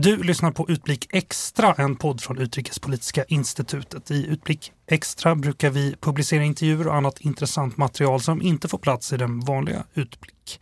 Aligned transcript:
Du 0.00 0.22
lyssnar 0.22 0.50
på 0.50 0.70
Utblick 0.70 1.08
Extra, 1.12 1.74
en 1.74 1.96
podd 1.96 2.20
från 2.20 2.38
Utrikespolitiska 2.38 3.24
institutet. 3.24 4.10
I 4.10 4.26
Utblick 4.26 4.72
Extra 4.86 5.34
brukar 5.34 5.70
vi 5.70 5.96
publicera 6.00 6.44
intervjuer 6.44 6.88
och 6.88 6.94
annat 6.94 7.20
intressant 7.20 7.76
material 7.76 8.20
som 8.20 8.42
inte 8.42 8.68
får 8.68 8.78
plats 8.78 9.12
i 9.12 9.16
den 9.16 9.40
vanliga 9.40 9.84
Utblick. 9.94 10.60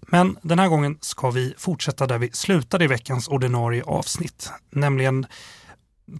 Men 0.00 0.38
den 0.42 0.58
här 0.58 0.68
gången 0.68 0.98
ska 1.00 1.30
vi 1.30 1.54
fortsätta 1.58 2.06
där 2.06 2.18
vi 2.18 2.30
slutade 2.32 2.84
i 2.84 2.88
veckans 2.88 3.28
ordinarie 3.28 3.82
avsnitt, 3.82 4.50
nämligen 4.70 5.26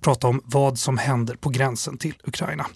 prata 0.00 0.28
om 0.28 0.40
vad 0.44 0.78
som 0.78 0.98
händer 0.98 1.34
på 1.34 1.48
gränsen 1.48 1.98
till 1.98 2.14
Ukraina. 2.24 2.66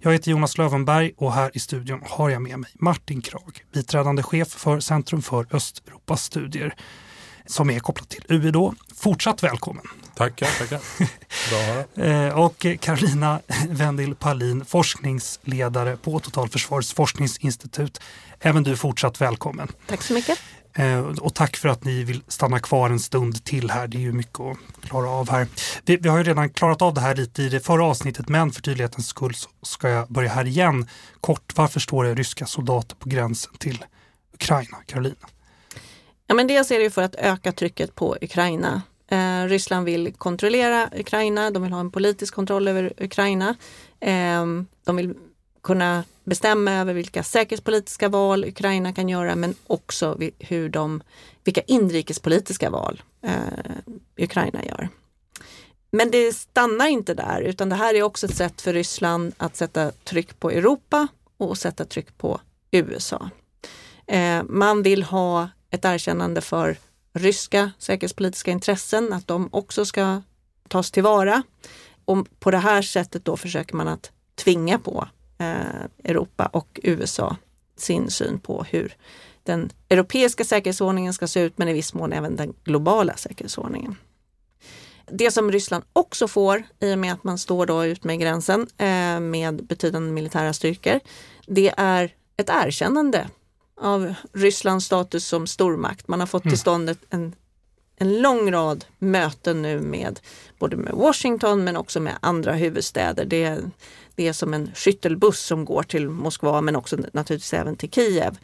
Jag 0.00 0.12
heter 0.12 0.30
Jonas 0.30 0.58
Lövenberg 0.58 1.12
och 1.16 1.32
här 1.32 1.50
i 1.54 1.58
studion 1.58 2.02
har 2.06 2.30
jag 2.30 2.42
med 2.42 2.58
mig 2.58 2.70
Martin 2.74 3.22
Krag, 3.22 3.64
biträdande 3.72 4.22
chef 4.22 4.48
för 4.48 4.80
Centrum 4.80 5.22
för 5.22 5.46
Östeuropas 5.50 6.24
studier 6.24 6.74
som 7.46 7.70
är 7.70 7.80
kopplat 7.80 8.08
till 8.08 8.24
UI 8.28 8.50
då. 8.50 8.74
Fortsatt 8.96 9.42
välkommen! 9.42 9.84
Tackar, 10.14 10.48
tackar. 10.58 10.80
Bra 11.50 11.58
att 11.58 11.96
höra. 11.96 12.26
Eh, 12.26 12.38
och 12.38 12.66
Carolina 12.80 13.40
Wendil 13.68 14.14
Palin, 14.14 14.64
forskningsledare 14.64 15.96
på 15.96 16.20
Totalförsvarets 16.20 16.92
forskningsinstitut. 16.92 18.00
Även 18.40 18.62
du 18.62 18.76
fortsatt 18.76 19.20
välkommen. 19.20 19.68
Tack 19.86 20.02
så 20.02 20.14
mycket. 20.14 20.38
Eh, 20.76 20.98
och 21.00 21.34
tack 21.34 21.56
för 21.56 21.68
att 21.68 21.84
ni 21.84 22.04
vill 22.04 22.22
stanna 22.28 22.58
kvar 22.58 22.90
en 22.90 23.00
stund 23.00 23.44
till 23.44 23.70
här. 23.70 23.86
Det 23.88 23.96
är 23.96 24.00
ju 24.00 24.12
mycket 24.12 24.40
att 24.40 24.56
klara 24.82 25.10
av 25.10 25.30
här. 25.30 25.46
Vi, 25.84 25.96
vi 25.96 26.08
har 26.08 26.18
ju 26.18 26.24
redan 26.24 26.50
klarat 26.50 26.82
av 26.82 26.94
det 26.94 27.00
här 27.00 27.14
lite 27.14 27.42
i 27.42 27.48
det 27.48 27.60
förra 27.60 27.84
avsnittet 27.84 28.28
men 28.28 28.52
för 28.52 28.62
tydlighetens 28.62 29.08
skull 29.08 29.34
så 29.34 29.48
ska 29.62 29.88
jag 29.88 30.08
börja 30.08 30.30
här 30.30 30.44
igen. 30.44 30.88
Kort, 31.20 31.52
varför 31.54 31.80
står 31.80 32.04
det 32.04 32.14
ryska 32.14 32.46
soldater 32.46 32.96
på 32.96 33.08
gränsen 33.08 33.52
till 33.58 33.84
Ukraina? 34.34 34.76
Carolina? 34.86 35.16
Ja, 36.26 36.34
men 36.34 36.46
dels 36.46 36.70
är 36.70 36.78
det 36.78 36.90
för 36.90 37.02
att 37.02 37.14
öka 37.14 37.52
trycket 37.52 37.94
på 37.94 38.16
Ukraina. 38.22 38.82
Eh, 39.08 39.44
Ryssland 39.44 39.86
vill 39.86 40.12
kontrollera 40.12 40.90
Ukraina, 40.96 41.50
de 41.50 41.62
vill 41.62 41.72
ha 41.72 41.80
en 41.80 41.90
politisk 41.90 42.34
kontroll 42.34 42.68
över 42.68 42.92
Ukraina. 42.98 43.56
Eh, 44.00 44.44
de 44.84 44.96
vill 44.96 45.14
kunna 45.62 46.04
bestämma 46.24 46.72
över 46.72 46.94
vilka 46.94 47.22
säkerhetspolitiska 47.22 48.08
val 48.08 48.44
Ukraina 48.44 48.92
kan 48.92 49.08
göra 49.08 49.36
men 49.36 49.54
också 49.66 50.18
hur 50.38 50.68
de, 50.68 51.02
vilka 51.44 51.60
inrikespolitiska 51.60 52.70
val 52.70 53.02
eh, 53.22 53.76
Ukraina 54.16 54.64
gör. 54.64 54.88
Men 55.90 56.10
det 56.10 56.32
stannar 56.32 56.86
inte 56.86 57.14
där 57.14 57.40
utan 57.40 57.68
det 57.68 57.76
här 57.76 57.94
är 57.94 58.02
också 58.02 58.26
ett 58.26 58.36
sätt 58.36 58.60
för 58.60 58.72
Ryssland 58.72 59.32
att 59.36 59.56
sätta 59.56 59.90
tryck 59.90 60.40
på 60.40 60.50
Europa 60.50 61.08
och 61.36 61.58
sätta 61.58 61.84
tryck 61.84 62.18
på 62.18 62.40
USA. 62.70 63.30
Eh, 64.06 64.42
man 64.48 64.82
vill 64.82 65.02
ha 65.02 65.48
ett 65.74 65.84
erkännande 65.84 66.40
för 66.40 66.76
ryska 67.12 67.70
säkerhetspolitiska 67.78 68.50
intressen, 68.50 69.12
att 69.12 69.26
de 69.26 69.48
också 69.52 69.84
ska 69.84 70.22
tas 70.68 70.90
tillvara. 70.90 71.42
Och 72.04 72.26
på 72.40 72.50
det 72.50 72.58
här 72.58 72.82
sättet 72.82 73.24
då 73.24 73.36
försöker 73.36 73.76
man 73.76 73.88
att 73.88 74.10
tvinga 74.34 74.78
på 74.78 75.08
eh, 75.38 75.84
Europa 76.04 76.46
och 76.52 76.80
USA 76.82 77.36
sin 77.76 78.10
syn 78.10 78.38
på 78.38 78.64
hur 78.70 78.96
den 79.42 79.70
europeiska 79.88 80.44
säkerhetsordningen 80.44 81.14
ska 81.14 81.26
se 81.26 81.40
ut, 81.40 81.58
men 81.58 81.68
i 81.68 81.72
viss 81.72 81.94
mån 81.94 82.12
även 82.12 82.36
den 82.36 82.54
globala 82.64 83.16
säkerhetsordningen. 83.16 83.96
Det 85.06 85.30
som 85.30 85.52
Ryssland 85.52 85.84
också 85.92 86.28
får 86.28 86.62
i 86.80 86.94
och 86.94 86.98
med 86.98 87.12
att 87.12 87.24
man 87.24 87.38
står 87.38 87.66
då 87.66 87.84
ut 87.84 88.04
med 88.04 88.20
gränsen 88.20 88.66
eh, 88.78 89.20
med 89.20 89.66
betydande 89.66 90.12
militära 90.12 90.52
styrkor, 90.52 91.00
det 91.46 91.74
är 91.76 92.14
ett 92.36 92.50
erkännande 92.50 93.28
av 93.80 94.14
Rysslands 94.32 94.86
status 94.86 95.26
som 95.26 95.46
stormakt. 95.46 96.08
Man 96.08 96.20
har 96.20 96.26
fått 96.26 96.42
till 96.42 96.48
mm. 96.48 96.58
stånd 96.58 96.96
en, 97.10 97.34
en 97.96 98.22
lång 98.22 98.52
rad 98.52 98.84
möten 98.98 99.62
nu 99.62 99.80
med 99.80 100.20
både 100.58 100.76
med 100.76 100.92
Washington 100.92 101.64
men 101.64 101.76
också 101.76 102.00
med 102.00 102.18
andra 102.20 102.52
huvudstäder. 102.52 103.24
Det, 103.24 103.58
det 104.14 104.28
är 104.28 104.32
som 104.32 104.54
en 104.54 104.70
skyttelbuss 104.74 105.40
som 105.40 105.64
går 105.64 105.82
till 105.82 106.08
Moskva 106.08 106.60
men 106.60 106.76
också 106.76 106.96
naturligtvis 107.12 107.54
även 107.54 107.76
till 107.76 107.90
Kiev. 107.90 108.38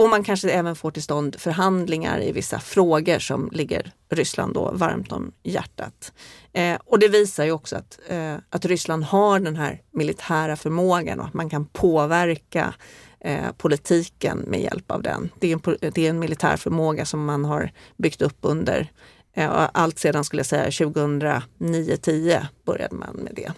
Och 0.00 0.08
man 0.08 0.24
kanske 0.24 0.50
även 0.50 0.76
får 0.76 0.90
till 0.90 1.02
stånd 1.02 1.40
förhandlingar 1.40 2.22
i 2.22 2.32
vissa 2.32 2.58
frågor 2.58 3.18
som 3.18 3.48
ligger 3.52 3.92
Ryssland 4.10 4.54
då 4.54 4.70
varmt 4.72 5.12
om 5.12 5.32
hjärtat. 5.42 6.12
Eh, 6.52 6.78
och 6.84 6.98
det 6.98 7.08
visar 7.08 7.44
ju 7.44 7.52
också 7.52 7.76
att, 7.76 7.98
eh, 8.08 8.34
att 8.50 8.64
Ryssland 8.64 9.04
har 9.04 9.40
den 9.40 9.56
här 9.56 9.82
militära 9.90 10.56
förmågan 10.56 11.20
och 11.20 11.26
att 11.26 11.34
man 11.34 11.50
kan 11.50 11.66
påverka 11.66 12.74
eh, 13.20 13.52
politiken 13.56 14.38
med 14.38 14.60
hjälp 14.60 14.90
av 14.90 15.02
den. 15.02 15.30
Det 15.38 15.52
är, 15.52 15.52
en, 15.52 15.92
det 15.94 16.06
är 16.06 16.10
en 16.10 16.18
militär 16.18 16.56
förmåga 16.56 17.04
som 17.06 17.24
man 17.24 17.44
har 17.44 17.72
byggt 17.96 18.22
upp 18.22 18.38
under 18.40 18.90
eh, 19.34 19.68
allt 19.72 19.98
sedan 19.98 20.24
skulle 20.24 20.40
jag 20.40 20.46
säga 20.46 20.68
2009-10 20.68 22.46
började 22.64 22.94
man 22.94 23.16
med 23.16 23.32
det. 23.36 23.52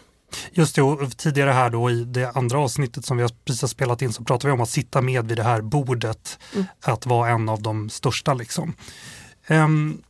Just 0.53 0.77
det, 0.77 0.83
och 0.83 1.17
tidigare 1.17 1.51
här 1.51 1.71
då 1.71 1.91
i 1.91 2.05
det 2.05 2.31
andra 2.31 2.59
avsnittet 2.59 3.05
som 3.05 3.17
vi 3.17 3.29
precis 3.45 3.63
har 3.63 3.69
spelat 3.69 4.03
in 4.03 4.13
så 4.13 4.25
pratade 4.25 4.49
vi 4.49 4.53
om 4.53 4.61
att 4.61 4.69
sitta 4.69 5.01
med 5.01 5.29
vid 5.29 5.37
det 5.37 5.43
här 5.43 5.61
bordet, 5.61 6.39
mm. 6.55 6.67
att 6.81 7.07
vara 7.07 7.31
en 7.31 7.49
av 7.49 7.63
de 7.63 7.91
största 7.91 8.35
liksom. 8.35 8.75
Um, 9.49 10.03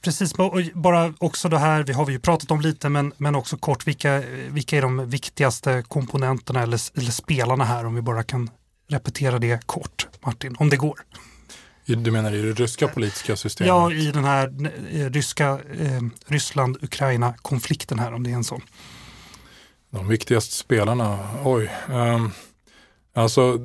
precis, 0.00 0.34
bara 0.74 1.14
också 1.18 1.48
det 1.48 1.58
här, 1.58 1.82
vi 1.82 1.92
har 1.92 2.04
vi 2.04 2.12
ju 2.12 2.18
pratat 2.18 2.50
om 2.50 2.60
lite 2.60 2.88
men, 2.88 3.12
men 3.16 3.34
också 3.34 3.56
kort, 3.56 3.86
vilka, 3.86 4.22
vilka 4.48 4.76
är 4.76 4.82
de 4.82 5.10
viktigaste 5.10 5.84
komponenterna 5.88 6.62
eller, 6.62 6.98
eller 6.98 7.10
spelarna 7.10 7.64
här 7.64 7.84
om 7.84 7.94
vi 7.94 8.02
bara 8.02 8.22
kan 8.22 8.50
repetera 8.88 9.38
det 9.38 9.66
kort, 9.66 10.08
Martin, 10.20 10.56
om 10.58 10.70
det 10.70 10.76
går. 10.76 11.00
Du 11.86 12.10
menar 12.10 12.32
i 12.32 12.42
det 12.42 12.52
ryska 12.52 12.88
politiska 12.88 13.36
systemet? 13.36 13.68
Ja, 13.68 13.92
i 13.92 14.12
den 14.12 14.24
här 14.24 14.54
eh, 14.92 15.10
ryska 15.10 15.60
eh, 15.78 16.02
Ryssland-Ukraina-konflikten 16.26 17.98
här, 17.98 18.12
om 18.12 18.22
det 18.22 18.30
är 18.30 18.34
en 18.34 18.44
sån. 18.44 18.60
De 19.90 20.08
viktigaste 20.08 20.54
spelarna, 20.54 21.28
oj. 21.44 21.70
Um, 21.88 22.30
alltså, 23.14 23.58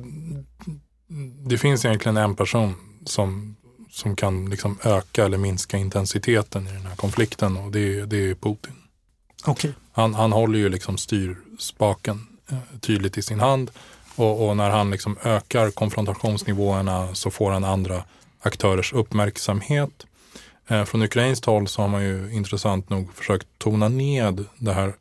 det 1.46 1.58
finns 1.58 1.84
egentligen 1.84 2.16
en 2.16 2.36
person 2.36 2.74
som, 3.06 3.56
som 3.90 4.16
kan 4.16 4.50
liksom 4.50 4.78
öka 4.84 5.24
eller 5.24 5.38
minska 5.38 5.76
intensiteten 5.76 6.66
i 6.66 6.72
den 6.72 6.86
här 6.86 6.96
konflikten 6.96 7.56
och 7.56 7.72
det, 7.72 7.98
är, 7.98 8.06
det 8.06 8.30
är 8.30 8.34
Putin. 8.34 8.74
Okay. 9.46 9.72
Han, 9.92 10.14
han 10.14 10.32
håller 10.32 10.58
ju 10.58 10.68
liksom 10.68 10.98
styrspaken 10.98 12.26
eh, 12.50 12.78
tydligt 12.80 13.18
i 13.18 13.22
sin 13.22 13.40
hand 13.40 13.70
och, 14.16 14.48
och, 14.48 14.56
när 14.56 14.70
han 14.70 14.90
liksom 14.90 15.16
ökar 15.22 15.70
konfrontationsnivåerna 15.70 17.14
så 17.14 17.30
får 17.30 17.50
han 17.50 17.64
andra 17.64 18.04
aktörers 18.40 18.92
uppmärksamhet. 18.92 20.06
Eh, 20.68 20.84
från 20.84 21.02
ukrainskt 21.02 21.44
håll 21.44 21.68
så 21.68 21.82
har 21.82 21.88
man 21.88 22.04
ju 22.04 22.32
intressant 22.32 22.90
nog 22.90 23.14
försökt 23.14 23.46
tona 23.58 23.88
ned 23.88 24.44
det 24.58 24.72
här 24.72 24.94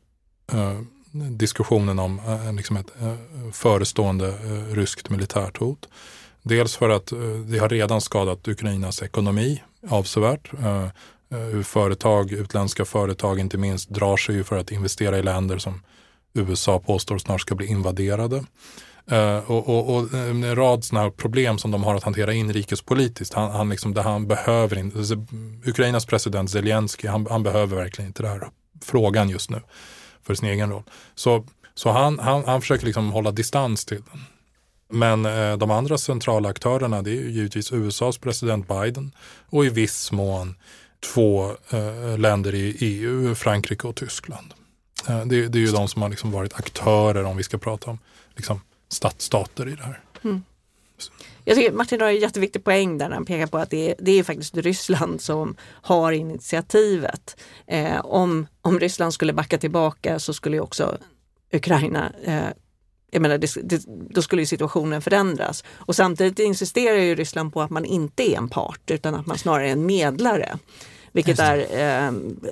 eh, 0.52 0.80
diskussionen 1.12 2.00
om 2.00 2.20
eh, 2.20 2.54
liksom 2.54 2.78
ett 2.78 2.92
eh, 3.02 3.16
förestående 3.54 4.28
eh, 4.28 4.76
ryskt 4.76 5.10
militärt 5.10 5.58
hot. 5.58 5.88
Dels 6.44 6.76
för 6.76 6.90
att 6.90 7.12
eh, 7.12 7.20
det 7.20 7.58
har 7.58 7.70
redan 7.70 8.02
skadat 8.02 8.48
Ukrainas 8.48 9.02
ekonomi 9.02 9.62
avsevärt. 9.90 10.54
Eh, 10.54 10.84
eh 10.84 11.62
företag, 11.64 12.32
utländska 12.32 12.86
företag 12.86 13.40
inte 13.40 13.58
minst, 13.58 13.90
drar 13.90 14.18
sig 14.18 14.36
ju 14.36 14.44
för 14.44 14.58
att 14.58 14.72
investera 14.72 15.18
i 15.18 15.24
länder 15.24 15.58
som 15.58 15.82
USA 16.34 16.80
påstår 16.80 17.18
snart 17.18 17.42
ska 17.42 17.56
bli 17.56 17.68
invaderade. 17.68 18.44
Eh, 19.08 19.52
och, 19.52 19.70
och, 19.70 19.96
och, 19.96 20.14
eh, 20.14 20.30
en 20.30 20.56
rad 20.56 20.84
sådana 20.84 21.12
problem 21.12 21.58
som 21.58 21.72
de 21.72 21.84
har 21.84 21.96
att 21.96 22.04
hantera 22.04 22.34
inrikespolitiskt. 22.34 23.34
Han, 23.34 23.52
han 23.52 23.70
liksom, 23.70 23.94
det 23.94 24.02
han 24.02 24.28
behöver 24.28 24.78
in, 24.78 24.92
alltså, 24.98 25.16
Ukrainas 25.66 26.06
president 26.06 26.52
Zelensky, 26.52 27.08
han, 27.08 27.28
han, 27.30 27.44
behöver 27.44 27.78
verkligen 27.78 28.08
inte 28.08 28.24
den 28.24 28.32
här 28.32 28.50
frågan 28.82 29.30
just 29.30 29.50
nu 29.50 29.62
för 30.24 30.36
sin 30.36 30.50
egen 30.50 30.70
roll. 30.70 30.84
Så, 31.16 31.46
så 31.76 31.92
han, 31.92 32.20
han, 32.20 32.44
han 32.46 32.62
försöker 32.62 32.86
liksom 32.86 33.12
hålla 33.12 33.32
distans 33.32 33.86
till 33.86 34.02
den. 34.12 34.22
Men 34.92 35.26
eh, 35.26 35.58
de 35.58 35.72
andra 35.72 35.98
centrala 35.98 36.50
aktörerna 36.50 37.02
det 37.02 37.12
är 37.12 37.30
givetvis 37.30 37.72
USAs 37.72 38.18
president 38.18 38.68
Biden 38.68 39.12
och 39.50 39.66
i 39.66 39.70
viss 39.70 40.12
mån 40.12 40.56
två 41.14 41.52
eh, 41.70 42.18
länder 42.18 42.56
i 42.56 42.78
EU, 42.80 43.36
Frankrike 43.36 43.88
och 43.88 43.96
Tyskland. 43.96 44.54
Eh, 45.08 45.26
det, 45.26 45.48
det, 45.48 45.58
är 45.58 45.62
ju 45.62 45.72
de 45.72 45.88
som 45.88 46.02
har 46.02 46.10
liksom 46.10 46.32
varit 46.32 46.54
aktörer 46.54 47.24
om 47.24 47.38
vi 47.38 47.44
ska 47.44 47.58
prata 47.58 47.92
om 47.92 48.00
liksom, 48.36 48.62
stadsstater 48.92 49.68
i 49.68 49.76
det 49.76 49.84
här. 49.84 50.00
Mm. 50.24 50.44
Jag 51.46 51.58
tycker 51.58 51.72
Martin 51.72 52.02
har 52.02 52.08
en 52.08 52.20
jätteviktig 52.20 52.64
poäng 52.64 52.98
där 52.98 53.10
han 53.10 53.26
pekar 53.26 53.48
på 53.48 53.58
att 53.58 53.70
det 53.70 53.90
är, 53.90 53.96
det 54.00 54.12
är 54.12 54.24
faktiskt 54.24 54.58
Ryssland 54.58 55.22
som 55.22 55.56
har 55.64 56.12
initiativet. 56.12 57.42
Eh, 57.68 58.06
om, 58.06 58.48
om 58.62 58.80
Ryssland 58.80 59.14
skulle 59.14 59.34
backa 59.34 59.58
tillbaka 59.58 60.20
så 60.20 60.34
skulle 60.34 60.60
också 60.60 60.98
Ukraina 61.54 62.12
eh, 62.24 62.50
jag 63.12 63.22
menar, 63.22 63.38
det, 63.38 63.54
det, 63.64 63.86
då 63.88 64.22
skulle 64.22 64.42
ju 64.42 64.46
situationen 64.46 65.02
förändras. 65.02 65.64
Och 65.72 65.96
samtidigt 65.96 66.40
insisterar 66.40 66.98
ju 66.98 67.16
Ryssland 67.16 67.54
på 67.54 67.62
att 67.62 67.70
man 67.70 67.86
inte 67.86 68.32
är 68.32 68.38
en 68.38 68.50
part 68.50 68.92
utan 68.92 69.16
att 69.16 69.26
man 69.26 69.38
snarare 69.38 69.68
är 69.68 69.72
en 69.72 69.86
medlare. 69.86 70.58
Vilket 71.12 71.40
är 71.40 71.58
eh, 72.08 72.12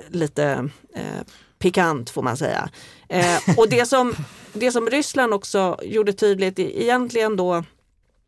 lite 0.10 0.70
eh, 0.96 1.22
pikant 1.60 2.10
får 2.10 2.22
man 2.22 2.38
säga. 2.38 2.70
Eh, 3.10 3.58
och 3.58 3.70
det 3.70 3.86
som, 3.86 4.16
det 4.54 4.72
som 4.72 4.90
Ryssland 4.90 5.34
också 5.34 5.80
gjorde 5.84 6.14
tydligt 6.14 6.60
egentligen 6.60 7.36
då 7.36 7.64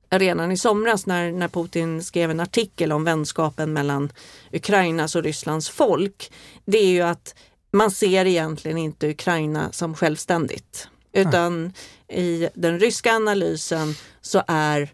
redan 0.09 0.51
i 0.51 0.57
somras 0.57 1.05
när, 1.05 1.31
när 1.31 1.47
Putin 1.47 2.03
skrev 2.03 2.31
en 2.31 2.39
artikel 2.39 2.91
om 2.91 3.03
vänskapen 3.03 3.73
mellan 3.73 4.11
Ukrainas 4.51 5.15
och 5.15 5.23
Rysslands 5.23 5.69
folk, 5.69 6.31
det 6.65 6.77
är 6.77 6.91
ju 6.91 7.01
att 7.01 7.35
man 7.71 7.91
ser 7.91 8.25
egentligen 8.25 8.77
inte 8.77 9.09
Ukraina 9.09 9.71
som 9.71 9.95
självständigt. 9.95 10.87
Utan 11.13 11.73
i 12.07 12.47
den 12.53 12.79
ryska 12.79 13.13
analysen 13.13 13.95
så 14.21 14.43
är 14.47 14.89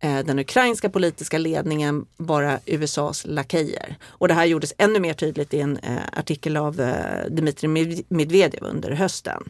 Eh, 0.00 0.18
den 0.18 0.38
ukrainska 0.38 0.90
politiska 0.90 1.38
ledningen 1.38 2.06
bara 2.16 2.60
USAs 2.66 3.24
lakejer. 3.26 3.96
Och 4.04 4.28
det 4.28 4.34
här 4.34 4.44
gjordes 4.44 4.72
ännu 4.78 5.00
mer 5.00 5.14
tydligt 5.14 5.54
i 5.54 5.60
en 5.60 5.76
eh, 5.76 5.98
artikel 6.12 6.56
av 6.56 6.80
eh, 6.80 7.30
Dmitrij 7.30 8.04
Medvedev 8.08 8.64
under 8.64 8.90
hösten. 8.90 9.42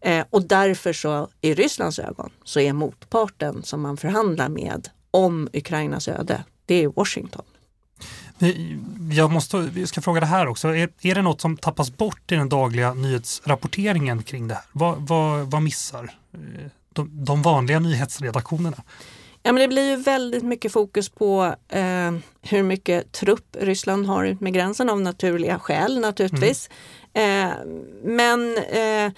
Eh, 0.00 0.24
och 0.30 0.42
därför 0.42 0.92
så 0.92 1.28
i 1.40 1.54
Rysslands 1.54 1.98
ögon 1.98 2.30
så 2.44 2.60
är 2.60 2.72
motparten 2.72 3.62
som 3.62 3.80
man 3.80 3.96
förhandlar 3.96 4.48
med 4.48 4.88
om 5.10 5.48
Ukrainas 5.52 6.08
öde, 6.08 6.44
det 6.66 6.84
är 6.84 6.88
Washington. 6.88 7.44
Jag, 9.12 9.30
måste, 9.30 9.70
jag 9.74 9.88
ska 9.88 10.00
fråga 10.00 10.20
det 10.20 10.26
här 10.26 10.46
också. 10.46 10.68
Är, 10.68 10.88
är 11.02 11.14
det 11.14 11.22
något 11.22 11.40
som 11.40 11.56
tappas 11.56 11.96
bort 11.96 12.32
i 12.32 12.34
den 12.34 12.48
dagliga 12.48 12.94
nyhetsrapporteringen 12.94 14.22
kring 14.22 14.48
det 14.48 14.54
här? 14.54 14.64
Vad, 14.72 14.96
vad, 14.98 15.50
vad 15.50 15.62
missar 15.62 16.14
eh, 16.32 16.38
de, 16.92 17.24
de 17.24 17.42
vanliga 17.42 17.78
nyhetsredaktionerna? 17.78 18.82
Ja, 19.42 19.52
men 19.52 19.60
det 19.60 19.68
blir 19.68 19.90
ju 19.90 19.96
väldigt 19.96 20.42
mycket 20.42 20.72
fokus 20.72 21.08
på 21.08 21.54
eh, 21.68 22.12
hur 22.42 22.62
mycket 22.62 23.12
trupp 23.12 23.56
Ryssland 23.60 24.06
har 24.06 24.24
ut 24.24 24.40
med 24.40 24.54
gränsen 24.54 24.90
av 24.90 25.00
naturliga 25.00 25.58
skäl 25.58 26.00
naturligtvis. 26.00 26.70
Mm. 27.12 27.48
Eh, 27.48 27.54
men 28.04 28.56
eh, 28.56 29.12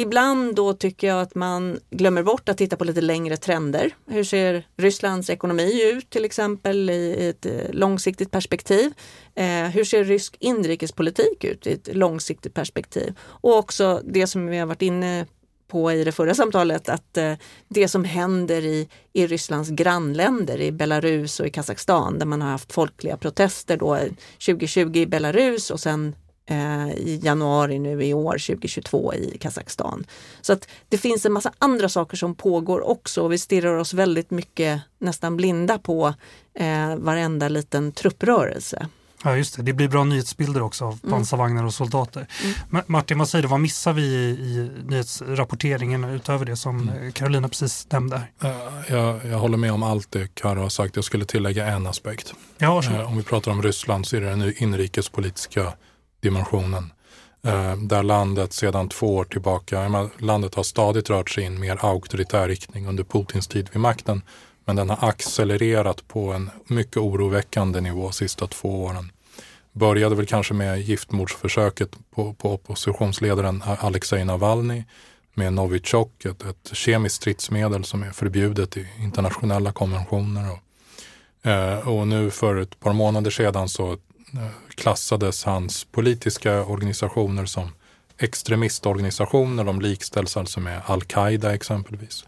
Ibland 0.00 0.54
då 0.54 0.72
tycker 0.72 1.06
jag 1.06 1.20
att 1.20 1.34
man 1.34 1.80
glömmer 1.90 2.22
bort 2.22 2.48
att 2.48 2.58
titta 2.58 2.76
på 2.76 2.84
lite 2.84 3.00
längre 3.00 3.36
trender. 3.36 3.94
Hur 4.06 4.24
ser 4.24 4.66
Rysslands 4.76 5.30
ekonomi 5.30 5.90
ut 5.92 6.10
till 6.10 6.24
exempel 6.24 6.90
i 6.90 7.28
ett 7.28 7.46
eh, 7.46 7.52
långsiktigt 7.70 8.30
perspektiv? 8.30 8.92
Eh, 9.34 9.44
hur 9.46 9.84
ser 9.84 10.04
rysk 10.04 10.36
inrikespolitik 10.40 11.44
ut 11.44 11.66
i 11.66 11.72
ett 11.72 11.96
långsiktigt 11.96 12.54
perspektiv? 12.54 13.14
Och 13.20 13.56
också 13.56 14.02
det 14.04 14.26
som 14.26 14.46
vi 14.46 14.58
har 14.58 14.66
varit 14.66 14.82
inne 14.82 15.26
på 15.68 15.92
i 15.92 16.04
det 16.04 16.12
förra 16.12 16.34
samtalet 16.34 16.88
att 16.88 17.16
eh, 17.16 17.34
det 17.68 17.88
som 17.88 18.04
händer 18.04 18.64
i, 18.64 18.88
i 19.12 19.26
Rysslands 19.26 19.70
grannländer, 19.70 20.60
i 20.60 20.72
Belarus 20.72 21.40
och 21.40 21.46
i 21.46 21.50
Kazakstan 21.50 22.18
där 22.18 22.26
man 22.26 22.42
har 22.42 22.50
haft 22.50 22.72
folkliga 22.72 23.16
protester 23.16 23.76
då 23.76 23.94
eh, 23.94 24.12
2020 24.46 24.96
i 24.96 25.06
Belarus 25.06 25.70
och 25.70 25.80
sen 25.80 26.14
eh, 26.46 26.88
i 26.88 27.20
januari 27.22 27.78
nu 27.78 28.04
i 28.04 28.14
år, 28.14 28.32
2022 28.32 29.14
i 29.14 29.38
Kazakstan. 29.38 30.06
Så 30.40 30.52
att 30.52 30.68
det 30.88 30.98
finns 30.98 31.26
en 31.26 31.32
massa 31.32 31.52
andra 31.58 31.88
saker 31.88 32.16
som 32.16 32.34
pågår 32.34 32.88
också 32.88 33.22
och 33.22 33.32
vi 33.32 33.38
stirrar 33.38 33.76
oss 33.76 33.94
väldigt 33.94 34.30
mycket 34.30 34.80
nästan 34.98 35.36
blinda 35.36 35.78
på 35.78 36.14
eh, 36.54 36.96
varenda 36.96 37.48
liten 37.48 37.92
trupprörelse. 37.92 38.88
Ja 39.24 39.36
just 39.36 39.56
det, 39.56 39.62
det 39.62 39.72
blir 39.72 39.88
bra 39.88 40.04
nyhetsbilder 40.04 40.62
också 40.62 40.84
av 40.84 40.98
mm. 41.02 41.12
pansarvagnar 41.14 41.64
och 41.64 41.74
soldater. 41.74 42.26
Mm. 42.70 42.84
Martin, 42.86 43.18
vad 43.18 43.28
säger 43.28 43.42
du, 43.42 43.48
vad 43.48 43.60
missar 43.60 43.92
vi 43.92 44.02
i, 44.02 44.30
i 44.30 44.70
nyhetsrapporteringen 44.84 46.04
utöver 46.04 46.46
det 46.46 46.56
som 46.56 46.88
mm. 46.88 47.12
Carolina 47.12 47.48
precis 47.48 47.86
nämnde? 47.90 48.22
Jag, 48.88 49.24
jag 49.24 49.38
håller 49.38 49.56
med 49.56 49.72
om 49.72 49.82
allt 49.82 50.10
det 50.10 50.34
Karo 50.34 50.60
har 50.60 50.68
sagt. 50.68 50.96
Jag 50.96 51.04
skulle 51.04 51.24
tillägga 51.24 51.66
en 51.66 51.86
aspekt. 51.86 52.34
Ja, 52.58 53.04
om 53.06 53.16
vi 53.16 53.22
pratar 53.22 53.50
om 53.50 53.62
Ryssland 53.62 54.06
så 54.06 54.16
är 54.16 54.20
det 54.20 54.28
den 54.30 54.54
inrikespolitiska 54.56 55.72
dimensionen. 56.20 56.92
Eh, 57.44 57.76
där 57.76 58.02
landet 58.02 58.52
sedan 58.52 58.88
två 58.88 59.16
år 59.16 59.24
tillbaka, 59.24 60.08
landet 60.18 60.54
har 60.54 60.62
stadigt 60.62 61.10
rört 61.10 61.30
sig 61.30 61.44
i 61.44 61.46
en 61.46 61.60
mer 61.60 61.84
auktoritär 61.84 62.48
riktning 62.48 62.86
under 62.86 63.04
Putins 63.04 63.46
tid 63.46 63.68
vid 63.72 63.80
makten. 63.80 64.22
Men 64.68 64.76
den 64.76 64.90
har 64.90 65.08
accelererat 65.08 66.08
på 66.08 66.32
en 66.32 66.50
mycket 66.66 66.96
oroväckande 66.96 67.80
nivå 67.80 68.02
de 68.02 68.12
sista 68.12 68.46
två 68.46 68.84
åren. 68.84 69.12
Började 69.72 70.14
väl 70.14 70.26
kanske 70.26 70.54
med 70.54 70.80
giftmordsförsöket 70.80 71.90
på, 72.14 72.34
på 72.34 72.52
oppositionsledaren 72.52 73.62
Alexej 73.66 74.24
Navalny 74.24 74.84
med 75.34 75.52
Novichok, 75.52 76.24
ett, 76.24 76.42
ett 76.42 76.70
kemiskt 76.72 77.16
stridsmedel 77.16 77.84
som 77.84 78.02
är 78.02 78.10
förbjudet 78.10 78.76
i 78.76 78.86
internationella 78.98 79.72
konventioner. 79.72 80.46
Och, 80.52 81.50
eh, 81.50 81.88
och 81.88 82.08
nu 82.08 82.30
för 82.30 82.56
ett 82.56 82.80
par 82.80 82.92
månader 82.92 83.30
sedan 83.30 83.68
så 83.68 83.92
eh, 83.92 84.48
klassades 84.74 85.44
hans 85.44 85.84
politiska 85.84 86.64
organisationer 86.64 87.46
som 87.46 87.70
extremistorganisationer. 88.18 89.64
De 89.64 89.80
likställs 89.80 90.36
alltså 90.36 90.60
med 90.60 90.80
al-Qaida 90.86 91.54
exempelvis. 91.54 92.24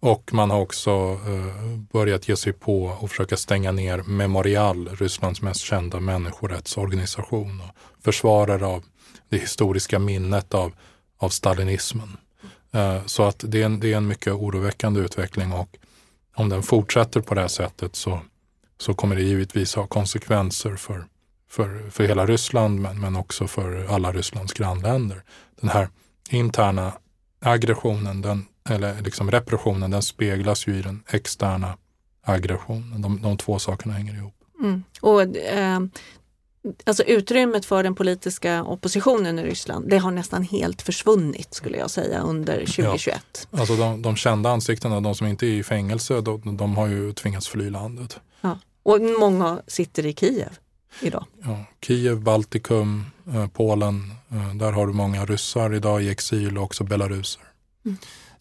Och 0.00 0.34
man 0.34 0.50
har 0.50 0.60
också 0.60 0.90
eh, 1.26 1.76
börjat 1.92 2.28
ge 2.28 2.36
sig 2.36 2.52
på 2.52 2.84
och 2.84 3.10
försöka 3.10 3.36
stänga 3.36 3.72
ner 3.72 3.98
Memorial, 4.02 4.88
Rysslands 4.88 5.42
mest 5.42 5.60
kända 5.60 6.00
människorättsorganisation 6.00 7.60
och 7.60 8.04
försvarare 8.04 8.66
av 8.66 8.84
det 9.28 9.38
historiska 9.38 9.98
minnet 9.98 10.54
av, 10.54 10.72
av 11.18 11.28
stalinismen. 11.28 12.16
Eh, 12.72 13.06
så 13.06 13.22
att 13.22 13.44
det 13.48 13.62
är, 13.62 13.66
en, 13.66 13.80
det 13.80 13.92
är 13.92 13.96
en 13.96 14.06
mycket 14.06 14.32
oroväckande 14.32 15.00
utveckling 15.00 15.52
och 15.52 15.76
om 16.36 16.48
den 16.48 16.62
fortsätter 16.62 17.20
på 17.20 17.34
det 17.34 17.40
här 17.40 17.48
sättet 17.48 17.96
så, 17.96 18.20
så 18.78 18.94
kommer 18.94 19.16
det 19.16 19.22
givetvis 19.22 19.74
ha 19.74 19.86
konsekvenser 19.86 20.76
för 20.76 21.04
för, 21.50 21.90
för 21.90 22.04
hela 22.04 22.26
Ryssland 22.26 22.80
men, 22.80 23.00
men 23.00 23.16
också 23.16 23.46
för 23.46 23.86
alla 23.94 24.12
Rysslands 24.12 24.52
grannländer. 24.52 25.22
Den 25.60 25.70
här 25.70 25.88
interna 26.30 26.92
aggressionen, 27.40 28.22
den, 28.22 28.46
eller 28.70 29.02
liksom 29.02 29.30
repressionen, 29.30 29.90
den 29.90 30.02
speglas 30.02 30.66
ju 30.66 30.78
i 30.78 30.82
den 30.82 31.02
externa 31.10 31.76
aggressionen. 32.24 33.02
De, 33.02 33.22
de 33.22 33.36
två 33.36 33.58
sakerna 33.58 33.94
hänger 33.94 34.14
ihop. 34.14 34.34
Mm. 34.60 34.84
Och, 35.00 35.36
eh, 35.36 35.80
alltså 36.84 37.02
utrymmet 37.02 37.64
för 37.64 37.82
den 37.82 37.94
politiska 37.94 38.64
oppositionen 38.64 39.38
i 39.38 39.42
Ryssland, 39.42 39.88
det 39.88 39.98
har 39.98 40.10
nästan 40.10 40.42
helt 40.42 40.82
försvunnit 40.82 41.54
skulle 41.54 41.78
jag 41.78 41.90
säga 41.90 42.20
under 42.20 42.58
2021. 42.58 43.48
Ja. 43.50 43.60
Alltså 43.60 43.76
de, 43.76 44.02
de 44.02 44.16
kända 44.16 44.50
ansiktena, 44.50 45.00
de 45.00 45.14
som 45.14 45.26
inte 45.26 45.46
är 45.46 45.50
i 45.50 45.62
fängelse, 45.62 46.20
de, 46.20 46.56
de 46.56 46.76
har 46.76 46.86
ju 46.86 47.12
tvingats 47.12 47.48
fly 47.48 47.70
landet. 47.70 48.20
Ja. 48.40 48.58
Och 48.82 49.00
många 49.00 49.62
sitter 49.66 50.06
i 50.06 50.14
Kiev 50.14 50.58
idag? 51.00 51.24
Ja, 51.42 51.64
Kiev, 51.86 52.20
Baltikum, 52.20 53.04
eh, 53.34 53.46
Polen. 53.46 54.12
Eh, 54.30 54.54
där 54.54 54.72
har 54.72 54.86
du 54.86 54.92
många 54.92 55.24
ryssar 55.24 55.74
idag 55.74 56.02
i 56.02 56.08
exil 56.08 56.58
och 56.58 56.64
också 56.64 56.84
belaruser. 56.84 57.42
Mm. 57.84 57.98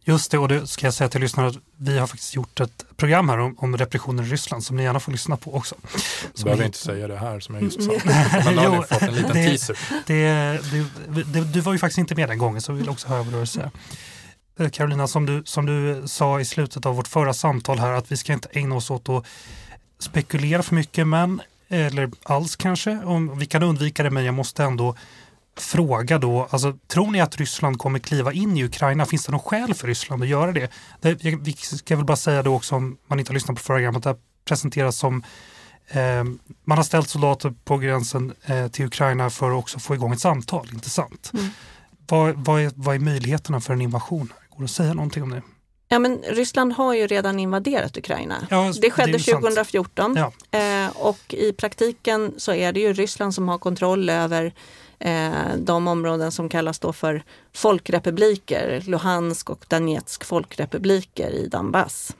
Just 0.10 0.32
det, 0.32 0.38
och 0.38 0.48
det 0.48 0.68
ska 0.68 0.88
jag 0.88 0.94
säga 0.94 1.10
till 1.10 1.22
lyssnarna 1.22 1.50
att 1.50 1.56
vi 1.78 1.98
har 1.98 2.08
faktiskt 2.08 2.36
gjort 2.36 2.60
ett 2.60 2.86
program 2.98 3.30
här 3.30 3.38
om, 3.38 3.56
om 3.58 3.78
repressionen 3.78 4.26
i 4.26 4.30
Ryssland 4.30 4.64
som 4.64 4.78
ni 4.78 4.84
gärna 4.84 5.00
får 5.00 5.12
lyssna 5.12 5.38
på 5.38 5.56
också. 5.56 5.76
Du 6.36 6.44
behöver 6.44 6.66
inte 6.66 6.78
säga 6.78 7.08
det 7.08 7.18
här 7.18 7.40
som 7.40 7.56
jag 7.56 7.64
just 7.64 7.84
sa. 7.84 7.92
Men 8.46 8.56
då 8.56 8.62
har 8.62 8.78
ni 8.78 8.84
fått 8.84 9.02
en 9.02 9.14
liten 9.14 9.36
det, 9.36 9.50
teaser. 9.50 9.78
Det, 10.06 10.24
det, 11.08 11.24
det, 11.24 11.54
du 11.54 11.62
var 11.62 11.74
ju 11.74 11.80
faktiskt 11.80 11.98
inte 11.98 12.16
med 12.16 12.30
den 12.30 12.38
gången 12.38 12.62
så 12.62 12.74
vi 12.74 12.80
vill 12.80 12.90
också 12.90 13.08
höra 13.08 13.24
vad 13.24 13.34
du 13.34 13.36
har 13.36 13.44
att 13.44 13.50
säga. 13.50 13.72
Eh, 14.60 14.70
Carolina, 14.70 15.08
som 15.08 15.26
du, 15.26 15.44
som 15.46 15.66
du 15.66 16.08
sa 16.08 16.40
i 16.40 16.46
slutet 16.46 16.86
av 16.86 16.96
vårt 16.96 17.08
förra 17.08 17.34
samtal 17.34 17.80
här 17.80 17.92
att 17.92 18.12
vi 18.12 18.18
ska 18.18 18.34
inte 18.34 18.50
ägna 18.52 18.76
oss 18.76 18.92
åt 18.92 19.10
att 19.10 19.26
spekulera 20.00 20.64
för 20.64 20.76
mycket 20.76 21.08
men 21.08 21.42
eller 21.68 22.10
alls 22.24 22.56
kanske. 22.56 23.00
Om 23.06 23.40
vi 23.40 23.46
kan 23.46 23.64
undvika 23.64 24.04
det 24.04 24.10
men 24.10 24.26
jag 24.26 24.34
måste 24.34 24.64
ändå 24.64 24.96
fråga 25.62 26.18
då, 26.18 26.48
alltså, 26.50 26.74
tror 26.88 27.12
ni 27.12 27.22
att 27.22 27.38
Ryssland 27.38 27.80
kommer 27.80 28.00
kliva 28.00 28.34
in 28.34 28.58
i 28.58 28.64
Ukraina? 28.64 29.06
Finns 29.06 29.26
det 29.26 29.32
någon 29.32 29.42
skäl 29.42 29.74
för 29.74 29.88
Ryssland 29.88 30.24
att 30.24 30.30
göra 30.30 30.52
det? 30.52 30.72
det 31.02 31.24
vi 31.24 31.54
ska 31.54 31.96
väl 31.96 32.06
bara 32.06 32.18
säga 32.18 32.44
då 32.44 32.56
också 32.56 32.76
om 32.76 32.98
man 33.08 33.20
inte 33.20 33.30
har 33.30 33.34
lyssnat 33.34 33.58
på 33.58 33.64
förra 33.64 33.78
programmet, 33.78 34.04
det 34.04 34.16
presenteras 34.46 34.98
som 34.98 35.24
eh, 35.88 36.24
man 36.64 36.78
har 36.78 36.84
ställt 36.84 37.10
soldater 37.10 37.54
på 37.66 37.78
gränsen 37.78 38.34
eh, 38.46 38.68
till 38.68 38.86
Ukraina 38.86 39.30
för 39.30 39.52
att 39.52 39.58
också 39.58 39.80
få 39.80 39.96
igång 39.96 40.14
ett 40.14 40.20
samtal, 40.20 40.68
inte 40.74 40.90
sant? 40.90 41.32
Mm. 41.34 41.50
Vad, 42.08 42.36
vad, 42.36 42.62
är, 42.62 42.72
vad 42.76 42.96
är 42.96 43.00
möjligheterna 43.00 43.62
för 43.62 43.74
en 43.74 43.82
invasion? 43.82 44.34
Går 44.50 44.60
det 44.60 44.66
att 44.66 44.72
säga 44.72 44.94
någonting 44.94 45.24
om 45.24 45.30
det? 45.30 45.42
Ja, 45.92 46.00
men 46.00 46.18
Ryssland 46.18 46.74
har 46.74 46.94
ju 46.94 47.08
redan 47.08 47.40
invaderat 47.40 47.98
Ukraina. 47.98 48.48
Ja, 48.50 48.74
det 48.82 48.92
skedde 48.92 49.12
det 49.12 49.20
2014 49.20 50.16
ja. 50.18 50.60
eh, 50.60 50.90
och 50.96 51.34
i 51.34 51.54
praktiken 51.54 52.34
så 52.38 52.54
är 52.54 52.72
det 52.72 52.80
ju 52.80 52.94
Ryssland 52.94 53.34
som 53.34 53.48
har 53.48 53.58
kontroll 53.58 54.10
över 54.10 54.54
eh, 55.00 55.56
de 55.58 55.88
områden 55.88 56.32
som 56.32 56.50
kallas 56.50 56.80
då 56.80 56.94
för 56.94 57.24
folkrepubliker, 57.54 58.84
Luhansk 58.86 59.50
och 59.50 59.66
Donetsk 59.68 60.26
folkrepubliker 60.26 61.30
i 61.30 61.48
Donbass. 61.48 62.16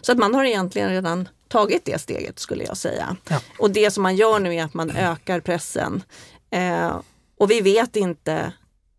Så 0.00 0.12
att 0.12 0.18
man 0.18 0.34
har 0.34 0.44
egentligen 0.44 0.90
redan 0.90 1.28
tagit 1.48 1.84
det 1.84 2.00
steget 2.00 2.38
skulle 2.38 2.64
jag 2.64 2.76
säga. 2.76 3.16
Ja. 3.28 3.40
Och 3.58 3.70
det 3.70 3.90
som 3.90 4.02
man 4.02 4.16
gör 4.16 4.38
nu 4.38 4.54
är 4.54 4.64
att 4.64 4.74
man 4.74 4.90
ökar 4.90 5.40
pressen. 5.40 6.02
Eh, 6.50 6.96
och 7.38 7.50
vi 7.50 7.60
vet 7.60 7.96
inte 7.96 8.52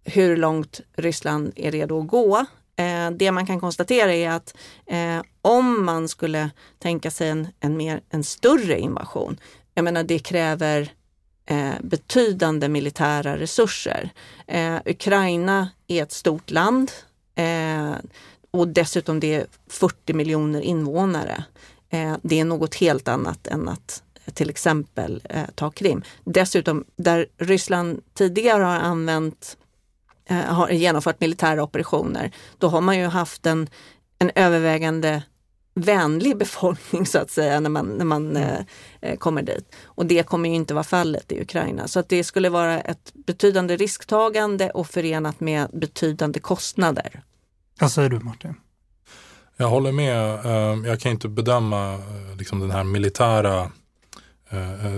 hur 0.04 0.38
långt 0.38 0.82
Ryssland 0.96 1.54
är 1.56 1.72
redo 1.72 2.02
att 2.02 2.08
gå. 2.08 2.46
Eh, 2.76 3.12
det 3.12 3.32
man 3.32 3.46
kan 3.46 3.60
konstatera 3.60 4.14
är 4.14 4.30
att 4.30 4.58
eh, 4.86 5.22
om 5.42 5.86
man 5.86 6.10
skulle 6.10 6.50
tänka 6.80 7.12
sig 7.12 7.30
en, 7.30 7.48
en, 7.60 7.78
mer, 7.78 8.02
en 8.10 8.24
större 8.24 8.80
invasion, 8.80 9.40
jag 9.74 9.84
menar 9.84 10.04
det 10.04 10.20
kräver 10.20 10.92
eh, 11.48 11.74
betydande 11.82 12.70
militära 12.70 13.38
resurser. 13.38 14.10
Eh, 14.48 14.76
Ukraina 14.86 15.70
är 15.88 16.04
ett 16.04 16.12
stort 16.12 16.52
land 16.52 16.92
eh, 17.36 17.92
och 18.52 18.68
dessutom 18.68 19.20
det 19.20 19.36
är 19.36 19.46
40 19.68 20.14
miljoner 20.14 20.62
invånare. 20.62 21.44
Eh, 21.90 22.16
det 22.22 22.40
är 22.40 22.46
något 22.46 22.76
helt 22.76 23.08
annat 23.08 23.48
än 23.48 23.70
att 23.70 24.04
eh, 24.26 24.34
till 24.34 24.50
exempel 24.50 25.22
eh, 25.30 25.44
ta 25.56 25.72
Krim. 25.72 26.04
Dessutom, 26.24 26.86
där 26.96 27.28
Ryssland 27.38 28.02
tidigare 28.14 28.64
har 28.64 28.76
använt 28.76 29.58
eh, 30.30 30.38
har 30.38 30.70
genomfört 30.70 31.20
militära 31.20 31.64
operationer, 31.64 32.32
då 32.58 32.68
har 32.68 32.82
man 32.82 32.98
ju 32.98 33.06
haft 33.06 33.46
en, 33.46 33.70
en 34.20 34.32
övervägande 34.36 35.24
vänlig 35.78 36.38
befolkning 36.38 37.06
så 37.06 37.18
att 37.20 37.32
säga 37.32 37.60
när 37.60 37.70
man, 37.70 37.86
när 37.88 38.06
man 38.06 38.38
mm. 38.38 38.44
eh, 38.44 39.12
eh, 39.12 39.18
kommer 39.18 39.42
dit. 39.42 39.76
Och 39.86 40.06
det 40.06 40.24
kommer 40.24 40.50
ju 40.50 40.56
inte 40.56 40.74
vara 40.74 40.84
fallet 40.84 41.32
i 41.32 41.42
Ukraina. 41.42 41.88
Så 41.88 42.00
att 42.00 42.10
det 42.10 42.24
skulle 42.24 42.50
vara 42.50 42.82
ett 42.82 43.12
betydande 43.14 43.76
risktagande 43.76 44.70
och 44.70 44.88
förenat 44.88 45.40
med 45.40 45.70
betydande 45.74 46.40
kostnader. 46.40 47.24
Vad 47.80 47.92
säger 47.92 48.10
du 48.10 48.20
Martin? 48.20 48.56
Jag 49.58 49.68
håller 49.68 49.92
med. 49.92 50.46
Eh, 50.46 50.90
jag 50.90 51.00
kan 51.00 51.12
inte 51.12 51.28
bedöma 51.28 51.94
eh, 51.94 52.38
liksom 52.38 52.60
den 52.60 52.72
här 52.72 52.84
militära 52.84 53.72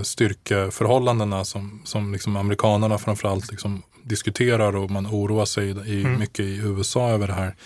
styrkeförhållandena 0.02 1.44
som, 1.44 1.82
som 1.84 2.12
liksom 2.12 2.36
amerikanerna 2.36 2.98
framförallt 2.98 3.50
liksom 3.50 3.82
diskuterar 4.02 4.76
och 4.76 4.90
man 4.90 5.06
oroar 5.06 5.44
sig 5.44 5.70
i, 5.70 6.02
mm. 6.02 6.18
mycket 6.18 6.40
i 6.40 6.56
USA 6.56 7.10
över 7.10 7.26
det 7.26 7.32
här. 7.32 7.56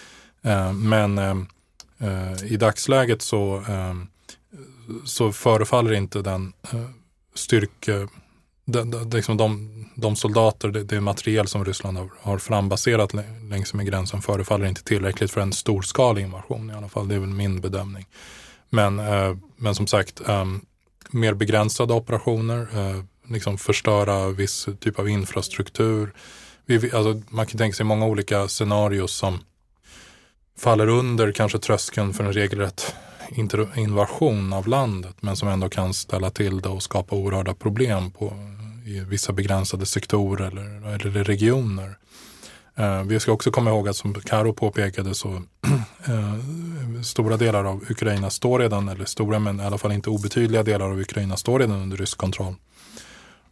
Men 0.72 1.18
Eh, 1.98 2.44
I 2.52 2.56
dagsläget 2.56 3.22
så, 3.22 3.56
eh, 3.56 3.94
så 5.04 5.32
förefaller 5.32 5.92
inte 5.92 6.22
den 6.22 6.52
eh, 6.72 6.88
styrke, 7.34 8.08
de, 8.64 8.90
de, 8.90 9.10
liksom 9.10 9.36
de, 9.36 9.70
de 9.96 10.16
soldater, 10.16 10.68
det, 10.68 10.84
det 10.84 11.00
materiel 11.00 11.46
som 11.46 11.64
Ryssland 11.64 11.98
har, 11.98 12.10
har 12.20 12.38
frambaserat 12.38 13.12
längs 13.50 13.74
med 13.74 13.86
gränsen 13.86 14.22
förefaller 14.22 14.66
inte 14.66 14.84
tillräckligt 14.84 15.30
för 15.30 15.40
en 15.40 15.52
storskalig 15.52 16.22
invasion 16.22 16.70
i 16.70 16.74
alla 16.74 16.88
fall. 16.88 17.08
Det 17.08 17.14
är 17.14 17.18
väl 17.18 17.28
min 17.28 17.60
bedömning. 17.60 18.06
Men, 18.70 18.98
eh, 18.98 19.36
men 19.56 19.74
som 19.74 19.86
sagt, 19.86 20.20
ehm, 20.28 20.60
mer 21.10 21.34
begränsade 21.34 21.94
operationer, 21.94 22.60
eh, 22.60 23.04
liksom 23.28 23.58
förstöra 23.58 24.28
viss 24.28 24.68
typ 24.80 24.98
av 24.98 25.08
infrastruktur. 25.08 26.12
Vi, 26.66 26.76
alltså, 26.76 27.22
man 27.28 27.46
kan 27.46 27.58
tänka 27.58 27.76
sig 27.76 27.86
många 27.86 28.06
olika 28.06 28.48
scenarios 28.48 29.12
som 29.12 29.38
faller 30.58 30.86
under 30.88 31.32
kanske 31.32 31.58
tröskeln 31.58 32.14
för 32.14 32.24
en 32.24 32.32
regelrätt 32.32 32.94
invasion 33.76 34.52
av 34.52 34.68
landet 34.68 35.16
men 35.20 35.36
som 35.36 35.48
ändå 35.48 35.68
kan 35.68 35.94
ställa 35.94 36.30
till 36.30 36.60
det 36.60 36.68
och 36.68 36.82
skapa 36.82 37.16
oerhörda 37.16 37.54
problem 37.54 38.10
på, 38.10 38.32
i 38.86 39.00
vissa 39.00 39.32
begränsade 39.32 39.86
sektorer 39.86 40.46
eller, 40.46 40.94
eller 40.94 41.24
regioner. 41.24 41.98
Eh, 42.76 43.02
vi 43.02 43.20
ska 43.20 43.32
också 43.32 43.50
komma 43.50 43.70
ihåg 43.70 43.88
att 43.88 43.96
som 43.96 44.14
Karo 44.14 44.52
påpekade 44.52 45.14
så 45.14 45.28
eh, 46.06 47.02
stora 47.02 47.36
delar 47.36 47.64
av 47.64 47.84
Ukraina 47.90 48.30
står 48.30 48.58
redan, 48.58 48.88
eller 48.88 49.04
stora 49.04 49.38
men 49.38 49.60
i 49.60 49.64
alla 49.64 49.78
fall 49.78 49.92
inte 49.92 50.10
obetydliga 50.10 50.62
delar 50.62 50.86
av 50.86 51.00
Ukraina 51.00 51.36
står 51.36 51.58
redan 51.58 51.82
under 51.82 51.96
rysk 51.96 52.18
kontroll. 52.18 52.54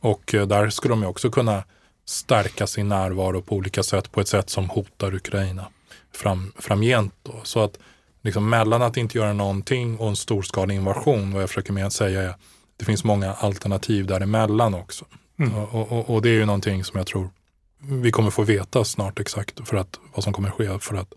Och 0.00 0.34
eh, 0.34 0.46
där 0.46 0.70
skulle 0.70 0.92
de 0.92 1.04
också 1.04 1.30
kunna 1.30 1.64
stärka 2.04 2.66
sin 2.66 2.88
närvaro 2.88 3.42
på 3.42 3.56
olika 3.56 3.82
sätt 3.82 4.12
på 4.12 4.20
ett 4.20 4.28
sätt 4.28 4.50
som 4.50 4.70
hotar 4.70 5.14
Ukraina 5.14 5.66
fram, 6.12 6.52
framgent. 6.58 7.14
Då. 7.22 7.40
Så 7.42 7.60
att 7.64 7.78
liksom 8.22 8.50
mellan 8.50 8.82
att 8.82 8.96
inte 8.96 9.18
göra 9.18 9.32
någonting 9.32 9.96
och 9.96 10.08
en 10.08 10.16
storskalig 10.16 10.74
invasion, 10.74 11.32
vad 11.32 11.42
jag 11.42 11.50
försöker 11.50 11.72
med 11.72 11.86
att 11.86 11.92
säga 11.92 12.22
är 12.22 12.34
det 12.76 12.84
finns 12.84 13.04
många 13.04 13.32
alternativ 13.32 14.06
däremellan 14.06 14.74
också. 14.74 15.04
Mm. 15.38 15.54
Och, 15.54 15.92
och, 15.92 16.10
och, 16.10 16.22
det 16.22 16.28
är 16.28 16.32
ju 16.32 16.46
någonting 16.46 16.84
som 16.84 16.98
jag 16.98 17.06
tror 17.06 17.30
vi 17.78 18.10
kommer 18.10 18.30
få 18.30 18.42
veta 18.42 18.84
snart 18.84 19.20
exakt 19.20 19.68
för 19.68 19.76
att, 19.76 20.00
vad 20.14 20.24
som 20.24 20.32
kommer 20.32 20.50
ske. 20.50 20.78
För 20.78 20.94
att 20.96 21.14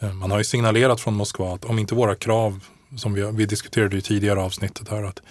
eh, 0.00 0.12
man 0.12 0.30
har 0.30 0.38
ju 0.38 0.44
signalerat 0.44 1.00
från 1.00 1.14
Moskva 1.14 1.54
att 1.54 1.64
om 1.64 1.78
inte 1.78 1.94
våra 1.94 2.14
krav, 2.14 2.64
som 2.96 3.14
vi, 3.14 3.30
vi 3.32 3.46
diskuterade 3.46 3.96
i 3.96 4.00
tidigare 4.00 4.40
avsnittet 4.40 4.88
här, 4.88 5.02
att, 5.02 5.22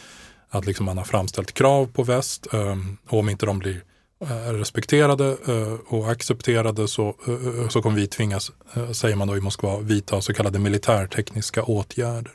att 0.49 0.65
liksom 0.65 0.85
man 0.85 0.97
har 0.97 1.05
framställt 1.05 1.53
krav 1.53 1.85
på 1.85 2.03
väst 2.03 2.53
eh, 2.53 2.77
och 3.09 3.19
om 3.19 3.29
inte 3.29 3.45
de 3.45 3.59
blir 3.59 3.83
Eh, 4.29 4.53
respekterade 4.53 5.37
eh, 5.47 5.93
och 5.93 6.11
accepterade 6.11 6.87
så, 6.87 7.15
eh, 7.27 7.69
så 7.69 7.81
kommer 7.81 7.95
vi 7.95 8.07
tvingas, 8.07 8.51
säger 8.93 9.15
man 9.15 9.27
då 9.27 9.37
i 9.37 9.41
Moskva, 9.41 9.79
vidta 9.79 10.21
så 10.21 10.33
kallade 10.33 10.59
militärtekniska 10.59 11.63
åtgärder. 11.63 12.31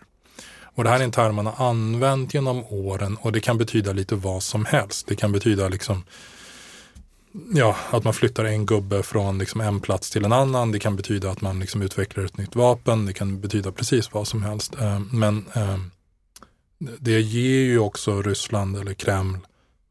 Och 0.63 0.85
det 0.85 0.91
här 0.91 1.01
är 1.01 1.05
en 1.05 1.11
term 1.11 1.35
man 1.35 1.47
har 1.47 1.69
använt 1.69 2.35
genom 2.35 2.65
åren 2.65 3.17
och 3.21 3.33
det 3.33 3.41
kan 3.41 3.59
betyda 3.59 3.93
lite 3.93 4.15
vad 4.15 4.43
som 4.43 4.65
helst. 4.65 5.07
Det 5.07 5.17
kan 5.17 5.33
betyda 5.33 5.69
liksom 5.69 6.05
ja, 7.55 7.77
att 7.91 8.05
man 8.05 8.15
flyttar 8.15 8.45
en 8.45 8.67
gubbe 8.67 9.03
från 9.03 9.39
liksom 9.39 9.61
en 9.61 9.81
plats 9.81 10.11
till 10.11 10.25
en 10.25 10.33
annan. 10.33 10.73
Det 10.73 10.79
kan 10.79 10.97
betyda 10.97 11.31
att 11.31 11.41
man 11.41 11.61
liksom 11.61 11.83
utvecklar 11.83 12.25
ett 12.25 12.39
nytt 12.39 12.57
vapen. 12.57 13.07
Det 13.07 13.13
kan 13.13 13.41
betyda 13.41 13.73
precis 13.73 14.13
vad 14.13 14.29
som 14.29 14.43
helst. 14.43 14.75
Men 15.13 15.45
det 16.79 17.21
ger 17.21 17.65
ju 17.65 17.79
också 17.79 18.23
Ryssland 18.23 18.77
eller 18.77 18.95
Kreml 18.95 19.39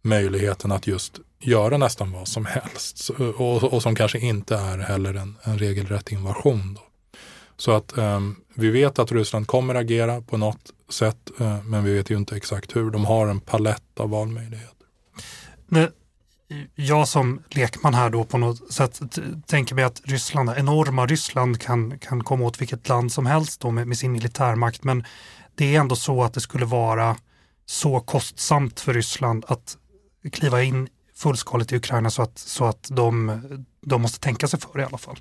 möjligheten 0.02 0.72
att 0.72 0.88
just 0.88 1.20
göra 1.40 1.78
nästan 1.78 2.12
vad 2.12 2.28
som 2.28 2.46
helst 2.46 3.10
och, 3.10 3.64
och 3.64 3.82
som 3.82 3.96
kanske 3.96 4.20
inte 4.20 4.56
är 4.56 4.78
heller 4.78 5.14
en, 5.14 5.38
en 5.44 5.60
regelrätt 5.60 6.12
invasion. 6.12 6.74
Då. 6.74 6.82
Så 7.58 7.72
att 7.72 7.98
eh, 7.98 8.22
vi 8.54 8.70
vet 8.70 9.00
att 9.00 9.12
Ryssland 9.12 9.48
kommer 9.48 9.76
agera 9.76 10.22
på 10.22 10.38
något 10.38 10.72
sätt, 10.90 11.32
eh, 11.40 11.64
men 11.64 11.84
vi 11.84 11.94
vet 11.94 12.10
ju 12.10 12.18
inte 12.18 12.36
exakt 12.36 12.76
hur. 12.76 12.92
De 12.92 13.06
har 13.06 13.28
en 13.28 13.40
palett 13.40 14.00
av 14.00 14.10
valmöjligheter. 14.10 14.74
Men 15.68 15.88
jag 16.76 17.08
som 17.08 17.42
lekman 17.50 17.94
här 17.94 18.10
då 18.10 18.24
på 18.24 18.38
något 18.38 18.74
sätt 18.74 19.02
tänker 19.46 19.76
mig 19.76 19.84
att 19.84 20.02
Ryssland, 20.04 20.50
enorma 20.58 21.06
Ryssland 21.06 21.62
kan, 21.62 22.00
kan 22.00 22.24
komma 22.24 22.46
åt 22.46 22.62
vilket 22.62 22.90
land 22.90 23.12
som 23.12 23.26
helst 23.26 23.62
då 23.62 23.72
med, 23.72 23.88
med 23.88 23.98
sin 23.98 24.12
militärmakt. 24.12 24.84
Men 24.84 25.04
det 25.56 25.76
är 25.76 25.80
ändå 25.80 25.96
så 25.96 26.24
att 26.24 26.34
det 26.34 26.42
skulle 26.42 26.66
vara 26.66 27.18
så 27.66 28.00
kostsamt 28.00 28.80
för 28.80 28.94
Ryssland 28.94 29.46
att 29.48 29.78
kliva 30.32 30.64
in 30.64 30.90
fullskaligt 31.18 31.72
i 31.72 31.76
Ukraina 31.76 32.10
så 32.10 32.22
att, 32.22 32.38
så 32.38 32.66
att 32.66 32.88
de, 32.92 33.42
de 33.82 34.02
måste 34.02 34.20
tänka 34.20 34.48
sig 34.48 34.60
för 34.60 34.80
i 34.80 34.84
alla 34.84 34.98
fall. 34.98 35.20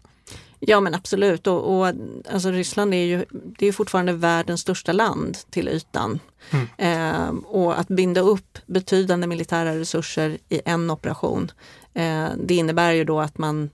Ja 0.59 0.81
men 0.81 0.95
absolut 0.95 1.47
och, 1.47 1.79
och 1.79 1.93
alltså 2.31 2.51
Ryssland 2.51 2.95
är 2.95 3.05
ju 3.05 3.25
det 3.31 3.67
är 3.67 3.73
fortfarande 3.73 4.13
världens 4.13 4.61
största 4.61 4.93
land 4.93 5.39
till 5.51 5.69
ytan. 5.69 6.19
Mm. 6.51 6.67
Eh, 6.79 7.29
och 7.47 7.79
att 7.81 7.89
binda 7.89 8.21
upp 8.21 8.59
betydande 8.67 9.27
militära 9.27 9.79
resurser 9.79 10.39
i 10.49 10.61
en 10.65 10.91
operation, 10.91 11.51
eh, 11.95 12.29
det 12.45 12.55
innebär 12.55 12.93
ju 12.93 13.05
då 13.05 13.21
att 13.21 13.39
man 13.39 13.71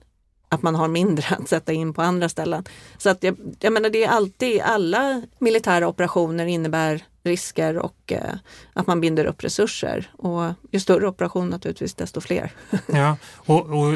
att 0.53 0.61
man 0.61 0.75
har 0.75 0.87
mindre 0.87 1.35
att 1.35 1.49
sätta 1.49 1.73
in 1.73 1.93
på 1.93 2.01
andra 2.01 2.29
ställen. 2.29 2.63
Så 2.97 3.09
att 3.09 3.23
jag, 3.23 3.37
jag 3.59 3.73
menar 3.73 3.89
det 3.89 4.03
är 4.03 4.09
alltid, 4.09 4.61
alla 4.61 5.21
militära 5.39 5.87
operationer 5.87 6.45
innebär 6.45 7.03
risker 7.23 7.77
och 7.77 8.11
eh, 8.11 8.33
att 8.73 8.87
man 8.87 9.01
binder 9.01 9.25
upp 9.25 9.43
resurser. 9.43 10.11
Och 10.17 10.53
ju 10.71 10.79
större 10.79 11.07
operation 11.07 11.49
naturligtvis, 11.49 11.93
desto 11.93 12.21
fler. 12.21 12.51
ja, 12.87 13.17
och, 13.35 13.65
och, 13.65 13.93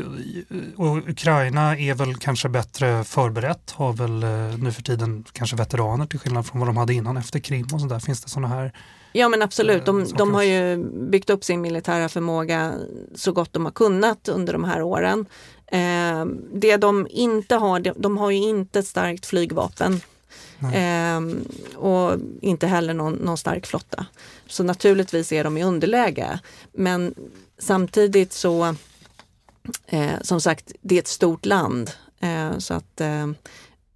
och, 0.75 0.97
Ukraina 1.09 1.77
är 1.77 1.93
väl 1.93 2.15
kanske 2.15 2.49
bättre 2.49 3.03
förberett, 3.03 3.71
har 3.71 3.93
väl 3.93 4.23
eh, 4.23 4.57
nu 4.57 4.71
för 4.71 4.83
tiden 4.83 5.25
kanske 5.31 5.55
veteraner 5.55 6.05
till 6.05 6.19
skillnad 6.19 6.45
från 6.45 6.59
vad 6.59 6.69
de 6.69 6.77
hade 6.77 6.93
innan 6.93 7.17
efter 7.17 7.39
Krim 7.39 7.67
och 7.73 7.81
sådär. 7.81 7.99
Finns 7.99 8.23
det 8.23 8.29
sådana 8.29 8.47
här 8.47 8.73
Ja 9.11 9.29
men 9.29 9.41
absolut, 9.41 9.85
de, 9.85 10.01
eh, 10.01 10.07
de, 10.17 10.33
har 10.33 10.43
ju 10.43 10.77
byggt 11.09 11.29
upp 11.29 11.43
sin 11.43 11.61
militära 11.61 12.09
förmåga 12.09 12.73
så 13.15 13.31
gott 13.31 13.53
de 13.53 13.65
har 13.65 13.71
kunnat 13.71 14.27
under 14.27 14.53
de 14.53 14.63
här 14.63 14.81
åren. 14.81 15.25
Eh, 15.67 16.25
det 16.53 16.77
de 16.77 17.07
inte 17.09 17.55
har, 17.55 17.79
de, 17.79 17.93
de 17.95 18.17
har 18.17 18.31
ju 18.31 18.37
inte 18.37 18.79
ett 18.79 18.87
starkt 18.87 19.25
flygvapen. 19.25 20.01
Eh, 20.73 21.21
och 21.75 22.19
inte 22.41 22.67
heller 22.67 22.93
någon, 22.93 23.13
någon, 23.13 23.37
stark 23.37 23.65
flotta. 23.65 24.05
Så 24.47 24.63
naturligtvis 24.63 25.31
är 25.31 25.43
de 25.43 25.57
i 25.57 25.63
underläge. 25.63 26.39
Men 26.71 27.13
samtidigt 27.57 28.33
så, 28.33 28.75
eh, 29.85 30.21
som 30.21 30.41
sagt, 30.41 30.71
det 30.81 30.95
är 30.95 30.99
ett 30.99 31.07
stort 31.07 31.45
land. 31.45 31.91
Eh, 32.19 32.57
så 32.57 32.73
att 32.73 33.01
eh, 33.01 33.27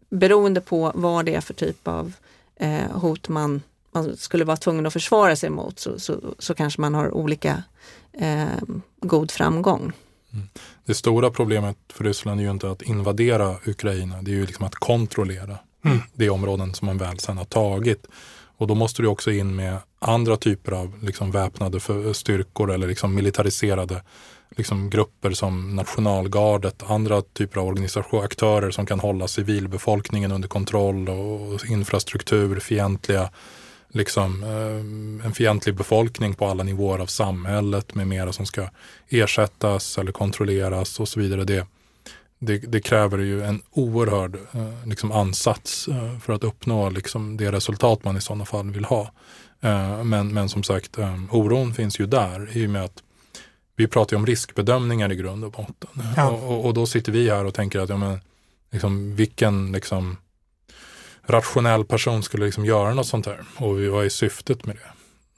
beroende 0.10 0.62
på 0.62 0.92
vad 0.96 1.26
det 1.26 1.36
är 1.36 1.42
för 1.42 1.54
typ 1.54 1.88
av 1.88 2.14
eh, 2.56 2.92
hot 2.92 3.30
man, 3.30 3.62
man 3.92 4.18
skulle 4.18 4.46
vara 4.46 4.58
tvungen 4.58 4.86
att 4.86 4.94
försvara 4.94 5.36
sig 5.36 5.50
mot 5.50 5.80
så, 5.80 6.00
så, 6.00 6.20
så 6.40 6.54
kanske 6.54 6.82
man 6.82 6.94
har 6.94 7.12
olika 7.12 7.64
eh, 8.14 8.46
god 9.02 9.32
framgång. 9.32 9.94
Mm. 10.34 10.48
Det 10.86 10.94
stora 10.94 11.30
problemet 11.30 11.78
för 11.94 12.04
Ryssland 12.04 12.40
är 12.40 12.44
ju 12.46 12.52
inte 12.52 12.72
att 12.72 12.82
invadera 12.82 13.56
Ukraina, 13.66 14.22
det 14.22 14.32
är 14.32 14.36
ju 14.36 14.46
liksom 14.46 14.66
att 14.66 14.76
kontrollera 14.76 15.60
mm. 15.86 16.00
de 16.14 16.30
områden 16.30 16.74
som 16.74 16.86
man 16.86 16.98
väl 16.98 17.20
sedan 17.20 17.38
har 17.38 17.46
tagit. 17.46 18.08
Och 18.58 18.68
då 18.68 18.76
måste 18.76 19.02
du 19.02 19.08
också 19.08 19.32
in 19.32 19.56
med 19.56 19.78
andra 20.00 20.38
typer 20.38 20.72
av 20.72 21.04
liksom 21.04 21.32
väpnade 21.32 21.80
styrkor 22.14 22.72
eller 22.72 22.88
liksom 22.88 23.16
militariserade 23.16 24.02
liksom 24.58 24.90
grupper 24.90 25.32
som 25.32 25.76
nationalgardet, 25.76 26.84
andra 26.88 27.22
typer 27.22 27.60
av 27.60 27.68
organisationer, 27.68 28.24
aktörer 28.24 28.72
som 28.72 28.86
kan 28.86 29.00
hålla 29.00 29.28
civilbefolkningen 29.28 30.32
under 30.32 30.48
kontroll 30.48 31.10
och 31.10 31.66
infrastruktur, 31.66 32.60
fientliga 32.60 33.30
liksom, 33.94 34.44
eh, 34.44 35.26
en 35.26 35.34
fientlig 35.34 35.76
befolkning 35.76 36.34
på 36.34 36.48
alla 36.48 36.64
nivåer 36.64 37.00
av 37.00 37.06
samhället 37.06 37.96
med 37.96 38.08
mera 38.08 38.34
som 38.34 38.46
ska 38.46 38.70
ersättas 39.10 39.98
eller 39.98 40.12
kontrolleras 40.12 41.00
och 41.00 41.08
så 41.08 41.20
vidare. 41.20 41.44
Det, 41.44 41.68
det, 42.40 42.58
det, 42.58 42.82
kräver 42.82 43.18
ju 43.18 43.44
en 43.44 43.62
oerhörd 43.72 44.36
eh, 44.36 44.88
liksom 44.88 45.12
ansats 45.12 45.88
eh, 45.88 46.20
för 46.20 46.34
att 46.34 46.44
uppnå 46.44 46.90
liksom, 46.90 47.38
det 47.38 47.52
resultat 47.52 48.04
man 48.04 48.18
i 48.18 48.22
sådana 48.22 48.46
fall 48.46 48.72
vill 48.72 48.86
ha. 48.86 49.12
Eh, 49.62 50.04
men, 50.04 50.34
men 50.34 50.50
som 50.50 50.64
sagt, 50.64 50.98
eh, 50.98 51.16
oron 51.32 51.74
finns 51.74 52.00
ju 52.00 52.06
där 52.06 52.58
i 52.58 52.66
och 52.66 52.70
med 52.70 52.84
att 52.84 53.04
vi 53.76 53.88
pratar 53.88 54.16
ju 54.16 54.20
om 54.20 54.26
riskbedömningar 54.26 55.12
i 55.12 55.16
grund 55.16 55.44
och 55.44 55.52
botten. 55.52 55.90
Ja. 56.18 56.30
Och, 56.30 56.54
och, 56.54 56.66
och, 56.66 56.74
då 56.74 56.86
sitter 56.86 57.12
vi 57.12 57.30
här 57.30 57.46
och 57.46 57.54
tänker 57.54 57.80
att 57.80 57.90
ja, 57.90 57.98
men, 57.98 58.20
liksom, 58.72 59.16
vilken 59.16 59.72
liksom, 59.72 60.18
rationell 61.24 61.86
person 61.86 62.24
skulle 62.24 62.46
liksom 62.46 62.66
göra 62.66 62.94
något 62.94 63.08
sånt 63.08 63.26
här 63.26 63.40
och 63.58 63.82
vad 63.82 64.06
är 64.06 64.10
syftet 64.10 64.66
med 64.66 64.76
det? 64.76 64.92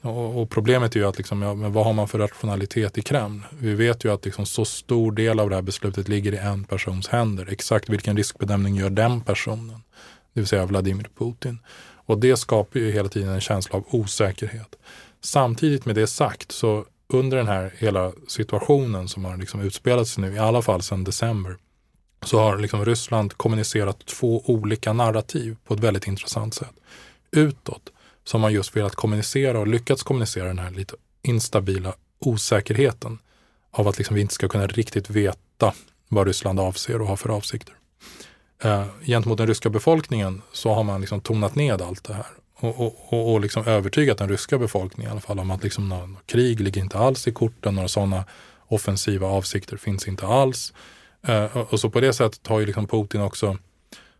Och, 0.09 0.41
och 0.41 0.49
problemet 0.49 0.95
är 0.95 0.99
ju 0.99 1.05
att 1.05 1.17
liksom, 1.17 1.41
ja, 1.41 1.53
men 1.53 1.73
vad 1.73 1.85
har 1.85 1.93
man 1.93 2.07
för 2.07 2.19
rationalitet 2.19 2.97
i 2.97 3.01
Kreml? 3.01 3.41
Vi 3.59 3.73
vet 3.73 4.05
ju 4.05 4.13
att 4.13 4.25
liksom, 4.25 4.45
så 4.45 4.65
stor 4.65 5.11
del 5.11 5.39
av 5.39 5.49
det 5.49 5.55
här 5.55 5.61
beslutet 5.61 6.07
ligger 6.07 6.33
i 6.33 6.37
en 6.37 6.63
persons 6.63 7.07
händer. 7.07 7.47
Exakt 7.51 7.89
vilken 7.89 8.17
riskbedömning 8.17 8.75
gör 8.75 8.89
den 8.89 9.21
personen? 9.21 9.83
Det 10.33 10.39
vill 10.39 10.47
säga 10.47 10.65
Vladimir 10.65 11.09
Putin. 11.17 11.59
Och 12.05 12.17
det 12.17 12.37
skapar 12.37 12.79
ju 12.79 12.91
hela 12.91 13.09
tiden 13.09 13.29
en 13.29 13.41
känsla 13.41 13.77
av 13.77 13.85
osäkerhet. 13.89 14.75
Samtidigt 15.21 15.85
med 15.85 15.95
det 15.95 16.07
sagt 16.07 16.51
så 16.51 16.85
under 17.07 17.37
den 17.37 17.47
här 17.47 17.73
hela 17.77 18.11
situationen 18.27 19.07
som 19.07 19.25
har 19.25 19.37
liksom 19.37 19.61
utspelat 19.61 20.07
sig 20.07 20.21
nu, 20.21 20.33
i 20.33 20.39
alla 20.39 20.61
fall 20.61 20.81
sedan 20.81 21.03
december, 21.03 21.57
så 22.25 22.39
har 22.39 22.57
liksom 22.57 22.85
Ryssland 22.85 23.33
kommunicerat 23.37 24.05
två 24.05 24.43
olika 24.45 24.93
narrativ 24.93 25.57
på 25.65 25.73
ett 25.73 25.79
väldigt 25.79 26.07
intressant 26.07 26.53
sätt. 26.53 26.73
Utåt 27.31 27.89
så 28.23 28.37
har 28.37 28.41
man 28.41 28.53
just 28.53 28.75
velat 28.75 28.95
kommunicera 28.95 29.59
och 29.59 29.67
lyckats 29.67 30.03
kommunicera 30.03 30.47
den 30.47 30.59
här 30.59 30.71
lite 30.71 30.95
instabila 31.21 31.93
osäkerheten 32.19 33.19
av 33.71 33.87
att 33.87 33.97
liksom 33.97 34.15
vi 34.15 34.21
inte 34.21 34.33
ska 34.33 34.47
kunna 34.47 34.67
riktigt 34.67 35.09
veta 35.09 35.73
vad 36.09 36.27
Ryssland 36.27 36.59
avser 36.59 37.01
och 37.01 37.07
har 37.07 37.15
för 37.15 37.29
avsikter. 37.29 37.75
Eh, 38.63 38.85
gentemot 39.05 39.37
den 39.37 39.47
ryska 39.47 39.69
befolkningen 39.69 40.41
så 40.51 40.73
har 40.73 40.83
man 40.83 41.01
liksom 41.01 41.21
tonat 41.21 41.55
ned 41.55 41.81
allt 41.81 42.03
det 42.03 42.13
här 42.13 42.25
och, 42.59 42.79
och, 42.79 43.13
och, 43.13 43.33
och 43.33 43.41
liksom 43.41 43.67
övertygat 43.67 44.17
den 44.17 44.29
ryska 44.29 44.57
befolkningen 44.57 45.09
i 45.09 45.11
alla 45.11 45.21
fall 45.21 45.39
om 45.39 45.51
att 45.51 45.63
liksom 45.63 45.89
någon 45.89 46.17
krig 46.25 46.59
ligger 46.59 46.81
inte 46.81 46.97
alls 46.97 47.27
i 47.27 47.31
korten, 47.31 47.75
några 47.75 47.87
sådana 47.87 48.25
offensiva 48.67 49.27
avsikter 49.27 49.77
finns 49.77 50.07
inte 50.07 50.27
alls. 50.27 50.73
Eh, 51.27 51.57
och 51.57 51.79
så 51.79 51.89
på 51.89 51.99
det 51.99 52.13
sättet 52.13 52.47
har 52.47 52.59
ju 52.59 52.65
liksom 52.65 52.87
Putin 52.87 53.21
också 53.21 53.57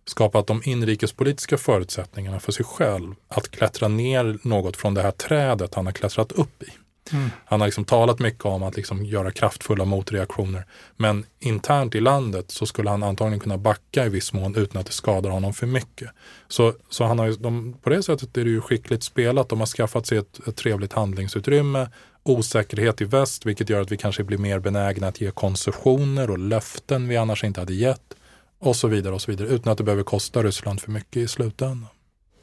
skapat 0.05 0.47
de 0.47 0.61
inrikespolitiska 0.65 1.57
förutsättningarna 1.57 2.39
för 2.39 2.51
sig 2.51 2.65
själv 2.65 3.15
att 3.27 3.51
klättra 3.51 3.87
ner 3.87 4.39
något 4.43 4.77
från 4.77 4.93
det 4.93 5.01
här 5.01 5.11
trädet 5.11 5.75
han 5.75 5.85
har 5.85 5.93
klättrat 5.93 6.31
upp 6.31 6.63
i. 6.63 6.67
Mm. 7.11 7.29
Han 7.45 7.61
har 7.61 7.67
liksom 7.67 7.85
talat 7.85 8.19
mycket 8.19 8.45
om 8.45 8.63
att 8.63 8.75
liksom 8.75 9.05
göra 9.05 9.31
kraftfulla 9.31 9.85
motreaktioner. 9.85 10.65
Men 10.97 11.25
internt 11.39 11.95
i 11.95 11.99
landet 11.99 12.51
så 12.51 12.65
skulle 12.65 12.89
han 12.89 13.03
antagligen 13.03 13.39
kunna 13.39 13.57
backa 13.57 14.05
i 14.05 14.09
viss 14.09 14.33
mån 14.33 14.55
utan 14.55 14.79
att 14.79 14.85
det 14.85 14.93
skadar 14.93 15.29
honom 15.29 15.53
för 15.53 15.67
mycket. 15.67 16.09
Så, 16.47 16.73
så 16.89 17.03
han 17.03 17.19
har 17.19 17.25
ju, 17.25 17.33
de, 17.33 17.73
på 17.81 17.89
det 17.89 18.03
sättet 18.03 18.37
är 18.37 18.43
det 18.43 18.49
ju 18.49 18.61
skickligt 18.61 19.03
spelat. 19.03 19.49
De 19.49 19.59
har 19.59 19.67
skaffat 19.67 20.07
sig 20.07 20.17
ett, 20.17 20.47
ett 20.47 20.55
trevligt 20.55 20.93
handlingsutrymme, 20.93 21.89
osäkerhet 22.23 23.01
i 23.01 23.05
väst, 23.05 23.45
vilket 23.45 23.69
gör 23.69 23.81
att 23.81 23.91
vi 23.91 23.97
kanske 23.97 24.23
blir 24.23 24.37
mer 24.37 24.59
benägna 24.59 25.07
att 25.07 25.21
ge 25.21 25.31
koncessioner 25.31 26.29
och 26.29 26.39
löften 26.39 27.07
vi 27.07 27.17
annars 27.17 27.43
inte 27.43 27.59
hade 27.59 27.73
gett 27.73 28.15
och 28.59 28.75
så 28.75 28.87
vidare 28.87 29.13
och 29.13 29.21
så 29.21 29.31
vidare 29.31 29.47
utan 29.47 29.71
att 29.71 29.77
det 29.77 29.83
behöver 29.83 30.03
kosta 30.03 30.43
Ryssland 30.43 30.81
för 30.81 30.91
mycket 30.91 31.17
i 31.17 31.27
slutändan. 31.27 31.87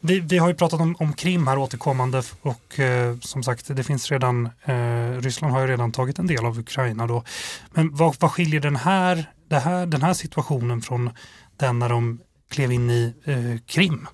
Vi, 0.01 0.21
vi 0.21 0.39
har 0.39 0.49
ju 0.49 0.55
pratat 0.55 0.81
om, 0.81 0.97
om 0.99 1.13
Krim 1.13 1.47
här 1.47 1.59
återkommande 1.59 2.23
och 2.43 2.81
eh, 2.81 3.19
som 3.19 3.43
sagt 3.43 3.77
det 3.77 3.85
finns 3.85 4.11
redan, 4.11 4.49
eh, 4.65 5.21
Ryssland 5.21 5.55
har 5.55 5.61
ju 5.61 5.67
redan 5.67 5.93
tagit 5.93 6.19
en 6.19 6.27
del 6.27 6.47
av 6.47 6.59
Ukraina 6.59 7.07
då. 7.07 7.25
Men 7.71 7.95
vad, 7.95 8.17
vad 8.21 8.31
skiljer 8.31 8.61
den 8.61 8.77
här, 8.77 9.31
här, 9.51 9.87
den 9.87 10.03
här 10.03 10.15
situationen 10.15 10.83
från 10.83 11.11
den 11.57 11.79
när 11.79 11.89
de 11.89 12.19
klev 12.51 12.73
in 12.73 12.91
i 12.91 13.15
eh, 13.25 13.61
Krim 13.67 14.07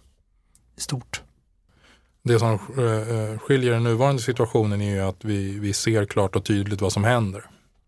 i 0.76 0.80
stort? 0.80 1.22
Det 2.22 2.38
som 2.38 2.58
eh, 2.78 2.84
eh, 2.84 3.38
skiljer 3.38 3.72
den 3.72 3.84
nuvarande 3.84 4.22
situationen 4.22 4.80
är 4.80 4.94
ju 4.94 5.00
att 5.00 5.24
vi, 5.24 5.58
vi 5.58 5.72
ser 5.72 6.04
klart 6.04 6.36
och 6.36 6.44
tydligt 6.44 6.80
vad 6.80 6.92
som 6.92 7.04
händer. 7.04 7.44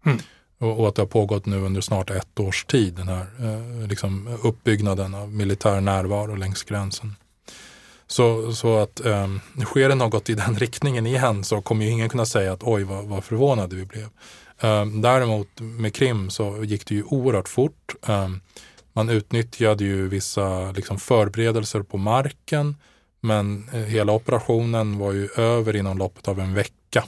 Mm. 0.07 0.19
Och, 0.59 0.81
och, 0.81 0.89
att 0.89 0.95
det 0.95 1.03
har 1.03 1.07
pågått 1.07 1.47
nu 1.47 1.57
under 1.57 1.81
snart 1.81 2.11
ett 2.11 2.41
års 2.41 2.65
tid, 2.65 2.95
den 2.95 3.09
här 3.09 3.27
eh, 3.41 3.89
liksom 3.89 4.39
uppbyggnaden 4.43 5.15
av 5.15 5.33
militär 5.33 5.81
närvaro 5.81 6.35
längs 6.35 6.63
gränsen. 6.63 7.15
Så, 8.11 8.53
så 8.53 8.79
att 8.79 9.01
um, 9.05 9.41
sker 9.65 9.89
det 9.89 9.95
något 9.95 10.31
i 10.31 10.35
den 10.35 10.55
riktningen 10.59 11.07
igen 11.07 11.45
så 11.45 11.63
kommer 11.63 11.85
ju 11.85 11.91
ingen 11.91 12.09
kunna 12.09 12.27
säga 12.27 12.53
att 12.53 12.63
oj 12.63 12.85
vad, 12.85 13.05
vad 13.05 13.25
förvånade 13.25 13.77
vi 13.77 13.85
blev. 13.85 14.09
Um, 14.61 15.01
däremot 15.01 15.49
med 15.61 15.95
Krim 15.95 16.31
så 16.31 16.65
gick 16.65 16.87
det 16.87 16.95
ju 16.95 17.03
oerhört 17.03 17.49
fort. 17.49 17.95
Um, 18.07 18.41
man 18.93 19.09
utnyttjade 19.09 19.85
ju 19.85 20.09
vissa 20.09 20.73
liksom, 20.73 20.99
förberedelser 20.99 21.83
på 21.83 21.99
marken 21.99 22.75
men 23.21 23.69
eh, 23.73 23.81
hela 23.81 24.13
operationen 24.13 24.99
var 24.99 25.13
ju 25.13 25.29
över 25.37 25.77
inom 25.77 25.99
loppet 25.99 26.29
av 26.29 26.41
en 26.41 26.55
vecka. 26.55 27.05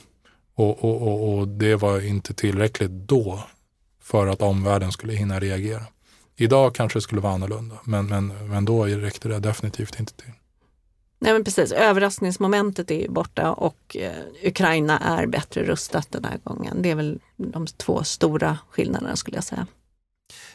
Och, 0.55 0.85
och, 0.85 1.03
och, 1.03 1.39
och, 1.39 1.49
det 1.49 1.75
var 1.75 2.01
inte 2.01 2.35
tillräckligt 2.35 2.91
då 2.91 3.45
för 4.03 4.27
att 4.27 4.43
omvärlden 4.43 4.93
skulle 4.93 5.13
hinna 5.13 5.41
reagera. 5.41 5.87
Idag 6.37 6.75
kanske 6.75 6.99
det 6.99 7.03
skulle 7.03 7.21
vara 7.21 7.33
annorlunda, 7.33 7.77
men, 7.85 8.07
men, 8.07 8.49
men 8.49 8.65
då 8.65 8.85
räckte 8.85 9.29
det 9.29 9.39
definitivt 9.39 10.01
inte 10.01 10.15
till. 10.15 10.33
Nej 11.23 11.33
men 11.33 11.45
precis, 11.45 11.73
överraskningsmomentet 11.73 12.91
är 12.91 13.01
ju 13.01 13.09
borta 13.09 13.53
och 13.53 13.97
eh, 13.97 14.13
Ukraina 14.45 14.99
är 14.99 15.27
bättre 15.27 15.63
rustat 15.65 16.07
den 16.11 16.25
här 16.25 16.39
gången. 16.45 16.83
Det 16.83 16.91
är 16.91 16.95
väl 16.95 17.21
de 17.37 17.67
två 17.67 18.05
stora 18.05 18.59
skillnaderna 18.71 19.17
skulle 19.17 19.37
jag 19.37 19.45
säga. 19.45 19.67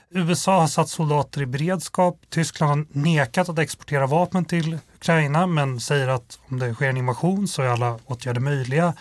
USA 0.09 0.59
har 0.59 0.67
satt 0.67 0.89
soldater 0.89 1.41
i 1.41 1.45
beredskap. 1.45 2.21
Tyskland 2.29 2.87
har 2.93 3.01
nekat 3.01 3.49
att 3.49 3.59
exportera 3.59 4.07
vapen 4.07 4.45
till 4.45 4.77
Ukraina 4.95 5.47
men 5.47 5.79
säger 5.79 6.07
att 6.07 6.39
om 6.49 6.59
det 6.59 6.73
sker 6.73 6.89
en 6.89 6.97
invasion 6.97 7.47
så 7.47 7.61
är 7.61 7.67
alla 7.67 7.99
åtgärder 8.05 8.41
möjliga. 8.41 8.93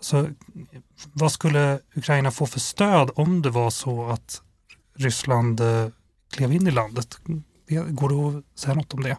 Så 0.00 0.28
vad 1.12 1.32
skulle 1.32 1.80
Ukraina 1.94 2.30
få 2.30 2.46
för 2.46 2.60
stöd 2.60 3.10
om 3.14 3.42
det 3.42 3.50
var 3.50 3.70
så 3.70 4.06
att 4.06 4.42
Ryssland 4.96 5.60
eh, 5.60 5.88
klev 6.32 6.52
in 6.52 6.66
i 6.66 6.70
landet? 6.70 7.18
Går 7.88 8.08
det 8.08 8.38
att 8.38 8.58
säga 8.58 8.74
något 8.74 8.94
om 8.94 9.02
det? 9.02 9.16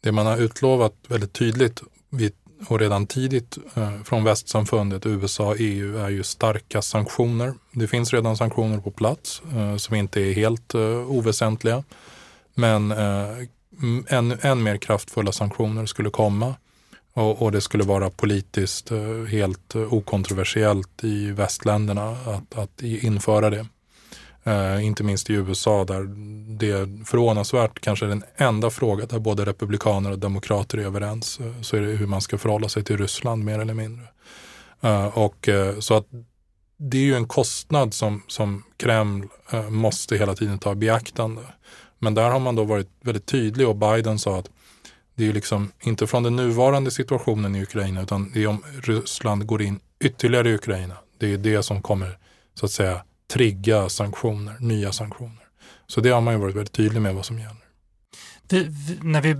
Det 0.00 0.12
man 0.12 0.26
har 0.26 0.36
utlovat 0.36 0.94
väldigt 1.08 1.32
tydligt 1.32 1.82
och 2.66 2.80
redan 2.80 3.06
tidigt 3.06 3.58
eh, 3.74 4.02
från 4.04 4.24
västsamfundet, 4.24 5.06
USA 5.06 5.46
och 5.48 5.56
EU 5.58 5.98
är 5.98 6.08
ju 6.08 6.22
starka 6.22 6.82
sanktioner. 6.82 7.54
Det 7.72 7.88
finns 7.88 8.12
redan 8.12 8.36
sanktioner 8.36 8.78
på 8.78 8.90
plats 8.90 9.42
eh, 9.56 9.76
som 9.76 9.94
inte 9.94 10.20
är 10.20 10.32
helt 10.32 10.74
eh, 10.74 11.10
oväsentliga. 11.10 11.84
Men 12.54 12.90
eh, 12.90 13.36
än, 14.08 14.38
än 14.40 14.62
mer 14.62 14.76
kraftfulla 14.76 15.32
sanktioner 15.32 15.86
skulle 15.86 16.10
komma. 16.10 16.54
Och, 17.12 17.42
och, 17.42 17.52
det 17.52 17.60
skulle 17.60 17.84
vara 17.84 18.10
politiskt 18.10 18.90
eh, 18.90 19.24
helt 19.28 19.74
eh, 19.74 19.92
okontroversiellt 19.92 21.04
i 21.04 21.30
västländerna 21.30 22.10
att, 22.10 22.58
att 22.58 22.82
införa 22.82 23.50
det. 23.50 23.66
Eh, 24.44 24.86
inte 24.86 25.04
minst 25.04 25.30
i 25.30 25.32
USA 25.32 25.84
där 25.84 26.04
det 26.58 26.70
är 26.70 27.04
förvånansvärt 27.04 27.80
kanske 27.80 28.04
är 28.04 28.08
den 28.08 28.24
enda 28.36 28.70
fråga 28.70 29.06
där 29.06 29.18
både 29.18 29.44
republikaner 29.44 30.10
och 30.10 30.18
demokrater 30.18 30.78
är 30.78 30.82
överens. 30.82 31.40
Eh, 31.40 31.62
så 31.62 31.76
är 31.76 31.80
det 31.80 31.86
hur 31.86 32.06
man 32.06 32.20
ska 32.20 32.38
förhålla 32.38 32.68
sig 32.68 32.84
till 32.84 32.96
Ryssland 32.96 33.44
mer 33.44 33.58
eller 33.58 33.74
mindre. 33.74 34.04
Eh, 34.80 35.18
och 35.18 35.48
eh, 35.48 35.78
så 35.78 35.94
att 35.94 36.06
det 36.76 36.98
är 36.98 37.02
ju 37.02 37.14
en 37.14 37.26
kostnad 37.26 37.94
som, 37.94 38.22
som 38.28 38.62
Kreml 38.76 39.28
eh, 39.52 39.70
måste 39.70 40.16
hela 40.16 40.34
tiden 40.34 40.58
ta 40.58 40.72
i 40.72 40.74
beaktande. 40.74 41.42
Men 41.98 42.14
där 42.14 42.30
har 42.30 42.38
man 42.38 42.56
då 42.56 42.64
varit 42.64 42.88
väldigt 43.00 43.26
tydlig 43.26 43.68
och 43.68 43.76
Biden 43.76 44.18
sa 44.18 44.38
att 44.38 44.50
det 45.14 45.28
är 45.28 45.32
liksom 45.32 45.72
inte 45.80 46.06
från 46.06 46.22
den 46.22 46.36
nuvarande 46.36 46.90
situationen 46.90 47.56
i 47.56 47.62
Ukraina 47.62 48.02
utan 48.02 48.30
det 48.34 48.42
är 48.42 48.46
om 48.46 48.62
Ryssland 48.82 49.46
går 49.46 49.62
in 49.62 49.80
ytterligare 50.00 50.50
i 50.50 50.54
Ukraina. 50.54 50.94
Det 51.18 51.32
är 51.32 51.38
det 51.38 51.62
som 51.62 51.82
kommer 51.82 52.18
så 52.54 52.66
att 52.66 52.72
säga 52.72 53.02
trigga 53.32 53.88
sanktioner, 53.88 54.56
nya 54.60 54.92
sanktioner. 54.92 55.48
Så 55.86 56.00
det 56.00 56.10
har 56.10 56.20
man 56.20 56.34
ju 56.34 56.40
varit 56.40 56.54
väldigt 56.54 56.72
tydlig 56.72 57.02
med 57.02 57.14
vad 57.14 57.26
som 57.26 57.38
gäller. 57.38 57.68
Vi, 58.48 58.70
när 59.02 59.20
vi 59.20 59.34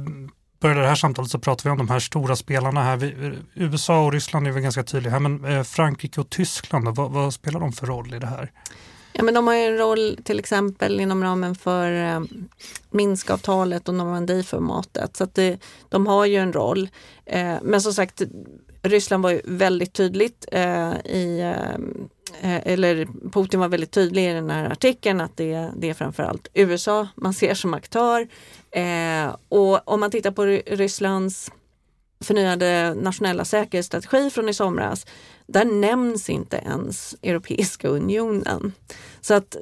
började 0.61 0.81
det 0.81 0.89
här 0.89 0.95
samtalet 0.95 1.31
så 1.31 1.39
pratade 1.39 1.69
vi 1.69 1.73
om 1.73 1.79
de 1.79 1.89
här 1.89 2.01
stora 2.01 2.37
spelarna 2.37 2.83
här. 2.83 2.97
Vi, 2.97 3.35
USA 3.55 4.05
och 4.05 4.13
Ryssland 4.13 4.47
är 4.47 4.51
väl 4.51 4.63
ganska 4.63 4.83
tydliga 4.83 5.13
här, 5.13 5.21
men 5.21 5.45
eh, 5.45 5.63
Frankrike 5.63 6.21
och 6.21 6.31
Tyskland, 6.31 6.89
vad, 6.97 7.11
vad, 7.11 7.35
spelar 7.35 7.61
de 7.61 7.73
för 7.73 7.87
roll 7.87 8.15
i 8.15 8.19
det 8.19 8.27
här? 8.27 8.53
Ja, 9.13 9.23
men 9.23 9.35
de 9.35 9.47
har 9.47 9.55
ju 9.55 9.63
en 9.63 9.79
roll 9.79 10.19
till 10.25 10.39
exempel 10.39 11.01
inom 11.01 11.25
ramen 11.25 11.55
för 11.55 11.93
eh, 11.93 12.21
Minskavtalet 12.91 13.89
och 13.89 13.95
Normandieformatet. 13.95 15.17
Så 15.17 15.25
att 15.25 15.35
det, 15.35 15.59
de 15.89 16.07
har 16.07 16.27
ju 16.27 16.37
en 16.37 16.53
roll. 16.53 16.89
Eh, 17.27 17.55
men 17.63 17.83
som 17.83 17.93
sagt, 17.93 18.23
Ryssland 18.83 19.23
var 19.23 19.31
ju 19.31 19.41
väldigt 19.45 19.93
tydligt 19.93 20.47
eh, 20.53 20.93
i 21.05 21.41
eh, 21.41 22.53
eh, 22.53 22.73
eller 22.73 23.09
Putin 23.33 23.61
var 23.61 23.69
väldigt 23.69 23.91
tydlig 23.91 24.31
i 24.31 24.33
den 24.33 24.51
här 24.51 24.71
artikeln 24.71 25.21
att 25.21 25.37
det, 25.37 25.71
det 25.77 25.91
är 25.91 25.95
framförallt 25.95 26.49
USA 26.55 27.09
man 27.15 27.35
ser 27.35 27.55
som 27.55 27.75
aktör. 27.75 28.29
Eh, 28.71 29.37
och 29.49 29.89
om 29.89 30.01
man 30.01 30.11
tittar 30.11 30.31
på 30.31 30.45
Rysslands 30.77 31.51
förnyade 32.21 32.95
nationella 32.95 33.45
säkerhetsstrategi 33.45 34.31
från 34.31 34.49
i 34.49 34.55
somras, 34.55 35.07
där 35.47 35.65
nämns 35.65 36.31
inte 36.31 36.57
ens 36.57 37.17
Europeiska 37.23 37.89
unionen. 37.89 38.73
Så 39.21 39.35
att 39.35 39.57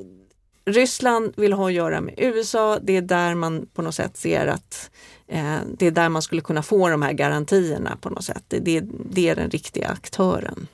Ryssland 0.64 1.32
vill 1.36 1.52
ha 1.52 1.66
att 1.66 1.72
göra 1.72 2.00
med 2.00 2.14
USA. 2.18 2.78
Det 2.82 2.96
är 2.96 3.02
där 3.02 3.34
man 3.34 3.66
på 3.74 3.82
något 3.82 3.94
sätt 3.94 4.16
ser 4.16 4.46
att 4.46 4.90
Eh, 5.28 5.58
det 5.78 5.86
är 5.86 5.90
där 5.90 6.08
man 6.08 6.22
skulle 6.22 6.42
kunna 6.42 6.62
få 6.62 6.88
de 6.88 7.02
här 7.02 7.12
garantierna 7.12 7.96
på 8.00 8.10
något 8.10 8.24
sätt. 8.24 8.44
Det, 8.48 8.58
det, 8.58 8.84
det 9.10 9.28
är 9.28 9.36
den 9.36 9.50
riktiga 9.50 9.88
aktören. 9.88 10.66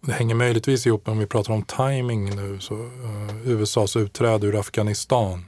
Det 0.00 0.12
hänger 0.12 0.34
möjligtvis 0.34 0.86
ihop 0.86 1.08
om 1.08 1.18
vi 1.18 1.26
pratar 1.26 1.52
om 1.52 1.62
timing 1.62 2.36
nu. 2.36 2.60
Så, 2.60 2.74
uh, 2.74 3.48
USAs 3.48 3.96
utträde 3.96 4.46
ur 4.46 4.60
Afghanistan 4.60 5.44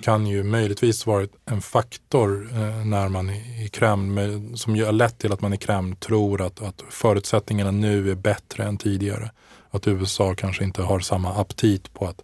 kan 0.00 0.26
ju 0.26 0.42
möjligtvis 0.42 1.06
vara 1.06 1.26
en 1.44 1.60
faktor 1.62 2.48
uh, 2.52 2.86
när 2.86 3.08
man 3.08 3.30
i, 3.30 3.64
i 3.64 3.68
Kreml, 3.68 4.10
med, 4.10 4.58
som 4.58 4.74
har 4.84 4.92
lett 4.92 5.18
till 5.18 5.32
att 5.32 5.40
man 5.40 5.54
i 5.54 5.56
Kreml 5.56 5.96
tror 5.96 6.42
att, 6.42 6.62
att 6.62 6.82
förutsättningarna 6.90 7.70
nu 7.70 8.10
är 8.10 8.14
bättre 8.14 8.64
än 8.64 8.78
tidigare. 8.78 9.30
Att 9.70 9.88
USA 9.88 10.34
kanske 10.34 10.64
inte 10.64 10.82
har 10.82 11.00
samma 11.00 11.34
aptit 11.34 11.94
på 11.94 12.06
att 12.06 12.22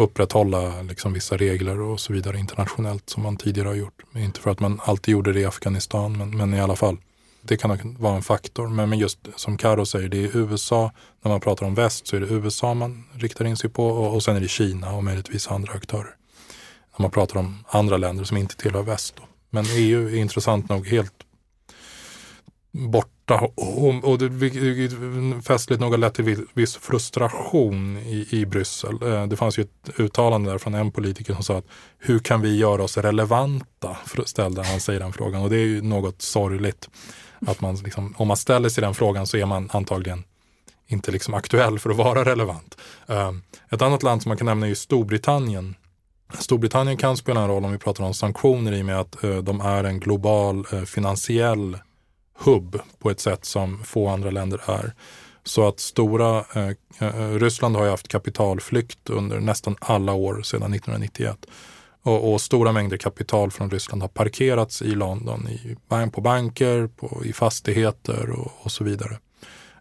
upprätthålla 0.00 0.82
liksom 0.82 1.12
vissa 1.12 1.36
regler 1.36 1.80
och 1.80 2.00
så 2.00 2.12
vidare 2.12 2.38
internationellt 2.38 3.10
som 3.10 3.22
man 3.22 3.36
tidigare 3.36 3.68
har 3.68 3.74
gjort. 3.74 4.02
Inte 4.16 4.40
för 4.40 4.50
att 4.50 4.60
man 4.60 4.80
alltid 4.84 5.12
gjorde 5.12 5.32
det 5.32 5.40
i 5.40 5.44
Afghanistan, 5.44 6.18
men, 6.18 6.36
men 6.36 6.54
i 6.54 6.60
alla 6.60 6.76
fall. 6.76 6.96
Det 7.42 7.56
kan 7.56 7.96
vara 7.98 8.16
en 8.16 8.22
faktor. 8.22 8.68
Men, 8.68 8.90
men 8.90 8.98
just 8.98 9.18
som 9.36 9.56
Karo 9.56 9.86
säger, 9.86 10.08
det 10.08 10.24
är 10.24 10.36
USA, 10.36 10.92
när 11.22 11.30
man 11.30 11.40
pratar 11.40 11.66
om 11.66 11.74
väst 11.74 12.06
så 12.06 12.16
är 12.16 12.20
det 12.20 12.26
USA 12.26 12.74
man 12.74 13.04
riktar 13.12 13.44
in 13.44 13.56
sig 13.56 13.70
på 13.70 13.86
och, 13.86 14.14
och 14.14 14.22
sen 14.22 14.36
är 14.36 14.40
det 14.40 14.48
Kina 14.48 14.92
och 14.92 15.04
möjligtvis 15.04 15.48
andra 15.48 15.72
aktörer. 15.72 16.14
När 16.96 17.02
man 17.02 17.10
pratar 17.10 17.40
om 17.40 17.64
andra 17.68 17.96
länder 17.96 18.24
som 18.24 18.36
inte 18.36 18.56
tillhör 18.56 18.82
väst. 18.82 19.14
Då. 19.16 19.22
Men 19.50 19.64
EU 19.68 20.08
är 20.08 20.16
intressant 20.16 20.68
nog 20.68 20.86
helt 20.86 21.14
första 23.30 23.46
och, 23.56 24.04
och 24.04 24.18
det 24.18 25.42
festligt 25.42 25.80
nog 25.80 25.90
har 25.90 25.98
lett 25.98 26.14
till 26.14 26.46
viss 26.54 26.76
frustration 26.76 27.98
i, 27.98 28.26
i 28.30 28.46
Bryssel. 28.46 29.02
Eh, 29.02 29.26
det 29.26 29.36
fanns 29.36 29.58
ju 29.58 29.62
ett 29.62 30.00
uttalande 30.00 30.50
där 30.50 30.58
från 30.58 30.74
en 30.74 30.92
politiker 30.92 31.34
som 31.34 31.42
sa 31.42 31.58
att 31.58 31.66
hur 31.98 32.18
kan 32.18 32.40
vi 32.40 32.56
göra 32.56 32.82
oss 32.82 32.96
relevanta? 32.96 33.96
Ställde 34.24 34.62
han 34.62 34.80
sig 34.80 34.98
den 34.98 35.12
frågan 35.12 35.42
och 35.42 35.50
det 35.50 35.56
är 35.56 35.66
ju 35.66 35.82
något 35.82 36.22
sorgligt. 36.22 36.88
Att 37.46 37.60
man 37.60 37.76
liksom, 37.76 38.14
om 38.18 38.28
man 38.28 38.36
ställer 38.36 38.68
sig 38.68 38.82
den 38.82 38.94
frågan 38.94 39.26
så 39.26 39.36
är 39.36 39.46
man 39.46 39.70
antagligen 39.72 40.24
inte 40.86 41.10
liksom 41.10 41.34
aktuell 41.34 41.78
för 41.78 41.90
att 41.90 41.96
vara 41.96 42.24
relevant. 42.24 42.76
Eh, 43.06 43.32
ett 43.70 43.82
annat 43.82 44.02
land 44.02 44.22
som 44.22 44.30
man 44.30 44.38
kan 44.38 44.46
nämna 44.46 44.68
är 44.68 44.74
Storbritannien. 44.74 45.74
Storbritannien 46.38 46.96
kan 46.96 47.16
spela 47.16 47.40
en 47.40 47.48
roll 47.48 47.64
om 47.64 47.72
vi 47.72 47.78
pratar 47.78 48.04
om 48.04 48.14
sanktioner 48.14 48.72
i 48.72 48.82
och 48.82 48.86
med 48.86 49.00
att 49.00 49.24
eh, 49.24 49.36
de 49.36 49.60
är 49.60 49.84
en 49.84 50.00
global 50.00 50.66
finansiell 50.86 51.78
hubb 52.40 52.80
på 52.98 53.10
ett 53.10 53.20
sätt 53.20 53.44
som 53.44 53.84
få 53.84 54.08
andra 54.08 54.30
länder 54.30 54.60
är. 54.66 54.94
Så 55.44 55.68
att 55.68 55.80
stora, 55.80 56.44
eh, 56.54 56.68
eh 56.98 57.38
Ryssland 57.38 57.76
har 57.76 57.84
ju 57.84 57.90
haft 57.90 58.08
kapitalflykt 58.08 59.10
under 59.10 59.40
nästan 59.40 59.76
alla 59.80 60.12
år 60.12 60.42
sedan 60.42 60.74
1991. 60.74 61.46
Och, 62.02 62.32
och, 62.32 62.40
stora 62.40 62.72
mängder 62.72 62.96
kapital 62.96 63.50
från 63.50 63.70
Ryssland 63.70 64.02
har 64.02 64.08
parkerats 64.08 64.82
i 64.82 64.90
London, 64.90 65.48
i, 65.48 65.76
på 66.12 66.20
banker, 66.20 66.86
på, 66.86 67.22
i 67.24 67.32
fastigheter 67.32 68.30
och, 68.30 68.52
och 68.60 68.72
så 68.72 68.84
vidare. 68.84 69.18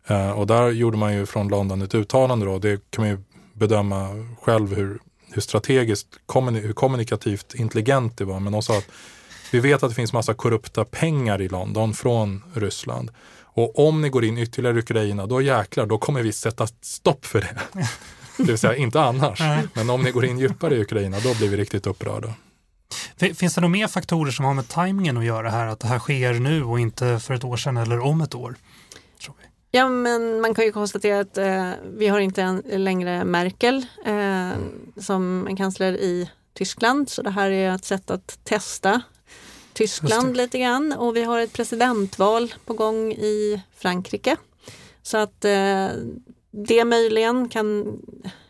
Eh, 0.08 0.32
och 0.32 0.48
där 0.48 0.72
gjorde 0.72 0.98
man 0.98 1.13
ju 1.13 1.26
från 1.26 1.48
London 1.48 1.82
ett 1.82 1.95
uttalande 1.95 2.45
då, 2.45 2.60
det 2.60 2.91
kan 2.91 3.04
man 3.04 3.10
ju 3.10 3.17
bedöma 3.54 4.10
själv 4.41 4.76
hur, 4.76 5.00
hur 5.32 5.41
strategiskt, 5.41 6.08
hur 6.34 6.74
kommunikativt 6.74 7.56
intelligent 7.56 8.17
det 8.17 8.26
var. 8.26 8.39
Men 8.39 8.54
de 8.54 8.62
sa 8.62 8.78
att 8.78 8.88
vi 9.51 9.59
vet 9.59 9.83
att 9.83 9.91
det 9.91 9.95
finns 9.95 10.13
massa 10.13 10.33
korrupta 10.33 10.85
pengar 10.85 11.41
i 11.41 11.47
London 11.47 11.93
från 11.93 12.43
Ryssland. 12.53 13.12
Och 13.41 13.88
om 13.88 14.01
ni 14.01 14.09
går 14.09 14.25
in 14.25 14.38
ytterligare 14.38 14.75
i 14.75 14.79
Ukraina, 14.79 15.25
då 15.25 15.41
jäklar, 15.41 15.85
då 15.85 15.97
kommer 15.97 16.21
vi 16.21 16.31
sätta 16.31 16.67
stopp 16.81 17.25
för 17.25 17.41
det. 17.41 17.57
Det 18.38 18.45
vill 18.45 18.57
säga 18.57 18.75
inte 18.75 19.01
annars. 19.01 19.41
Men 19.73 19.89
om 19.89 20.01
ni 20.01 20.12
går 20.12 20.25
in 20.25 20.39
djupare 20.39 20.75
i 20.75 20.81
Ukraina, 20.81 21.19
då 21.19 21.35
blir 21.35 21.49
vi 21.49 21.57
riktigt 21.57 21.88
upprörda. 21.88 22.33
Finns 23.17 23.55
det 23.55 23.62
några 23.62 23.71
mer 23.71 23.88
faktorer 23.88 24.31
som 24.31 24.45
har 24.45 24.53
med 24.53 24.67
tajmingen 24.67 25.17
att 25.17 25.25
göra 25.25 25.49
här? 25.49 25.67
Att 25.67 25.79
det 25.79 25.88
här 25.88 25.99
sker 25.99 26.33
nu 26.33 26.63
och 26.63 26.79
inte 26.79 27.19
för 27.19 27.33
ett 27.33 27.43
år 27.43 27.57
sedan 27.57 27.77
eller 27.77 27.99
om 27.99 28.21
ett 28.21 28.35
år? 28.35 28.55
Ja, 29.71 29.89
men 29.89 30.41
man 30.41 30.53
kan 30.53 30.65
ju 30.65 30.71
konstatera 30.71 31.19
att 31.19 31.38
eh, 31.38 31.71
vi 31.97 32.07
har 32.07 32.19
inte 32.19 32.41
en, 32.41 32.63
längre 32.65 33.23
Merkel 33.25 33.85
eh, 34.05 34.51
som 35.01 35.47
en 35.47 35.55
kansler 35.55 35.93
i 35.93 36.29
Tyskland. 36.53 37.09
Så 37.09 37.21
det 37.21 37.29
här 37.29 37.51
är 37.51 37.75
ett 37.75 37.85
sätt 37.85 38.12
att 38.12 38.39
testa 38.43 39.01
Tyskland 39.73 40.38
lite 40.38 40.60
grann 40.60 40.93
och 40.93 41.15
vi 41.15 41.23
har 41.23 41.39
ett 41.39 41.53
presidentval 41.53 42.53
på 42.65 42.73
gång 42.73 43.12
i 43.12 43.62
Frankrike. 43.75 44.36
Så 45.01 45.17
att 45.17 45.45
eh, 45.45 45.88
det 46.51 46.86
möjligen 46.86 47.49
kan, 47.49 47.99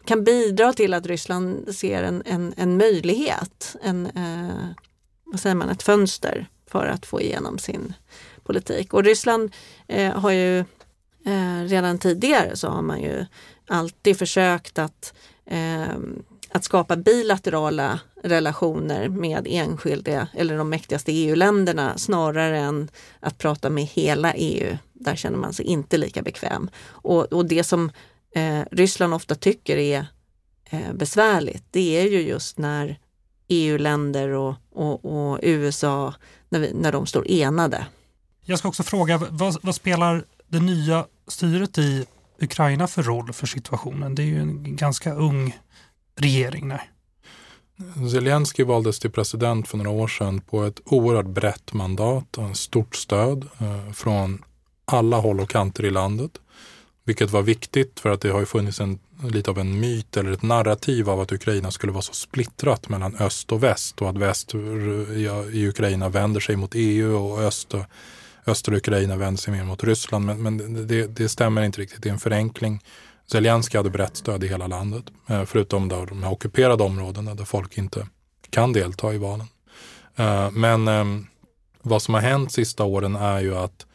kan 0.06 0.24
bidra 0.24 0.74
till 0.74 0.94
att 0.94 1.06
Ryssland 1.06 1.76
ser 1.76 2.04
en, 2.04 2.24
en, 2.26 2.54
en 2.58 2.78
möjlighet, 2.78 3.76
en, 3.82 4.06
eh, 4.06 4.68
vad 5.24 5.40
säger 5.40 5.56
man, 5.56 5.70
ett 5.70 5.84
fönster 5.84 6.48
för 6.68 6.86
att 6.86 7.06
få 7.06 7.22
igenom 7.22 7.58
sin 7.58 7.94
politik. 8.44 8.94
Och 8.94 9.04
Ryssland 9.04 9.56
eh, 9.88 10.20
har 10.20 10.32
ju 10.32 10.60
eh, 11.26 11.64
redan 11.66 12.00
tidigare 12.00 12.56
så 12.56 12.68
har 12.68 12.82
man 12.82 13.02
ju 13.02 13.26
alltid 13.68 14.18
försökt 14.18 14.80
att 14.80 15.14
eh, 15.46 15.98
att 16.52 16.64
skapa 16.64 16.96
bilaterala 16.96 18.00
relationer 18.24 19.10
med 19.10 19.48
enskilda 19.50 20.28
eller 20.34 20.58
de 20.58 20.70
mäktigaste 20.70 21.12
EU-länderna 21.12 21.98
snarare 21.98 22.60
än 22.60 22.90
att 23.20 23.38
prata 23.38 23.70
med 23.70 23.84
hela 23.84 24.34
EU. 24.34 24.78
Där 24.94 25.16
känner 25.16 25.38
man 25.38 25.54
sig 25.54 25.66
inte 25.66 25.98
lika 25.98 26.22
bekväm. 26.22 26.70
Och, 26.88 27.26
och 27.26 27.46
det 27.46 27.64
som 27.64 27.92
eh, 28.36 28.62
Ryssland 28.72 29.14
ofta 29.14 29.36
tycker 29.36 29.78
är 29.78 30.06
eh, 30.70 30.94
besvärligt, 30.94 31.64
det 31.72 31.98
är 32.00 32.10
ju 32.10 32.22
just 32.22 32.58
när 32.58 33.00
EU-länder 33.48 34.30
och, 34.30 34.56
och, 34.72 35.06
och, 35.06 35.40
USA, 35.42 36.14
när, 36.50 36.60
vi, 36.60 36.74
när 36.74 36.92
de 36.92 37.06
står 37.06 37.32
enade. 37.32 37.86
Jag 38.42 38.60
ska 38.60 38.68
också 38.68 38.84
fråga, 38.84 39.18
vad, 39.18 39.58
vad 39.62 39.76
spelar 39.76 40.24
det 40.48 40.60
nya 40.60 41.06
styret 41.28 41.78
i 41.78 42.06
Ukraina 42.42 42.88
för 42.88 43.04
roll 43.04 43.34
för 43.34 43.48
situationen? 43.48 44.16
Det 44.16 44.22
är 44.22 44.26
ju 44.26 44.40
en 44.42 44.76
ganska 44.76 45.14
ung 45.14 45.60
regering. 46.22 46.68
Nej. 46.68 46.90
Zelensky 48.12 48.64
valdes 48.64 49.00
till 49.00 49.12
president 49.12 49.68
för 49.68 49.78
några 49.78 49.90
år 49.90 50.08
sedan 50.08 50.42
på 50.42 50.64
ett 50.64 50.80
oerhört 50.86 51.26
brett 51.26 51.74
mandat 51.74 52.38
och 52.38 52.58
stort 52.58 52.96
stöd 52.96 53.48
eh, 53.60 53.92
från 53.92 54.44
alla 54.86 55.18
håll 55.18 55.40
och 55.40 55.50
kanter 55.50 55.86
i 55.86 55.92
landet. 55.92 56.32
Vilket 57.04 57.32
var 57.32 57.42
viktigt 57.42 58.00
för 58.00 58.10
att 58.10 58.22
det 58.22 58.30
har 58.30 58.40
ju 58.40 58.46
funnits 58.46 58.80
en, 58.80 59.00
lite 59.24 59.52
av 59.52 59.60
en 59.60 59.80
myt 59.80 60.18
eller 60.18 60.32
ett 60.32 60.42
narrativ 60.42 61.10
av 61.10 61.20
att 61.20 61.32
Ukraina 61.32 61.72
skulle 61.72 61.92
vara 61.92 62.02
så 62.02 62.14
splittrat 62.14 62.90
mellan 62.90 63.16
öst 63.16 63.52
och 63.52 63.64
väst 63.64 64.02
och 64.02 64.10
att 64.10 64.18
väst 64.18 64.54
eh, 64.54 64.60
i 65.54 65.68
Ukraina 65.70 66.10
vänder 66.10 66.40
sig 66.40 66.56
mot 66.56 66.72
EU 66.76 67.16
och 67.16 67.40
öst 67.40 67.74
och, 67.74 67.86
östra 68.50 68.76
Ukraina 68.76 69.16
vänder 69.16 69.42
sig 69.42 69.54
mer 69.54 69.64
mot 69.64 69.84
Ryssland. 69.84 70.26
Men, 70.26 70.42
men 70.42 70.88
det, 70.88 71.08
det, 71.08 71.30
stämmer 71.30 71.64
inte 71.64 71.82
riktigt, 71.82 72.04
det 72.04 72.10
är 72.10 72.14
en 72.14 72.20
förenkling. 72.20 72.84
Zelenskyj 73.32 73.78
hade 73.78 73.90
brett 73.90 74.18
stöd 74.18 74.44
i 74.44 74.48
hela 74.48 74.68
landet, 74.68 75.04
eh, 75.28 75.46
förutom 75.46 75.88
där 75.88 76.06
de 76.06 76.24
här 76.24 76.32
ockuperade 76.32 76.84
områdena 76.84 77.36
där 77.36 77.46
folk 77.46 77.78
inte 77.78 78.08
kan 78.50 78.74
delta 78.74 79.14
i 79.14 79.18
valen. 79.18 79.48
Eh, 80.16 80.52
men 80.52 80.88
ehm, 80.88 81.28
vad 81.82 82.02
som 82.02 82.14
har 82.14 82.22
hänt 82.22 82.52
sista 82.52 82.84
åren 82.84 83.16
är 83.16 83.40
ju 83.40 83.56
att 83.56 83.86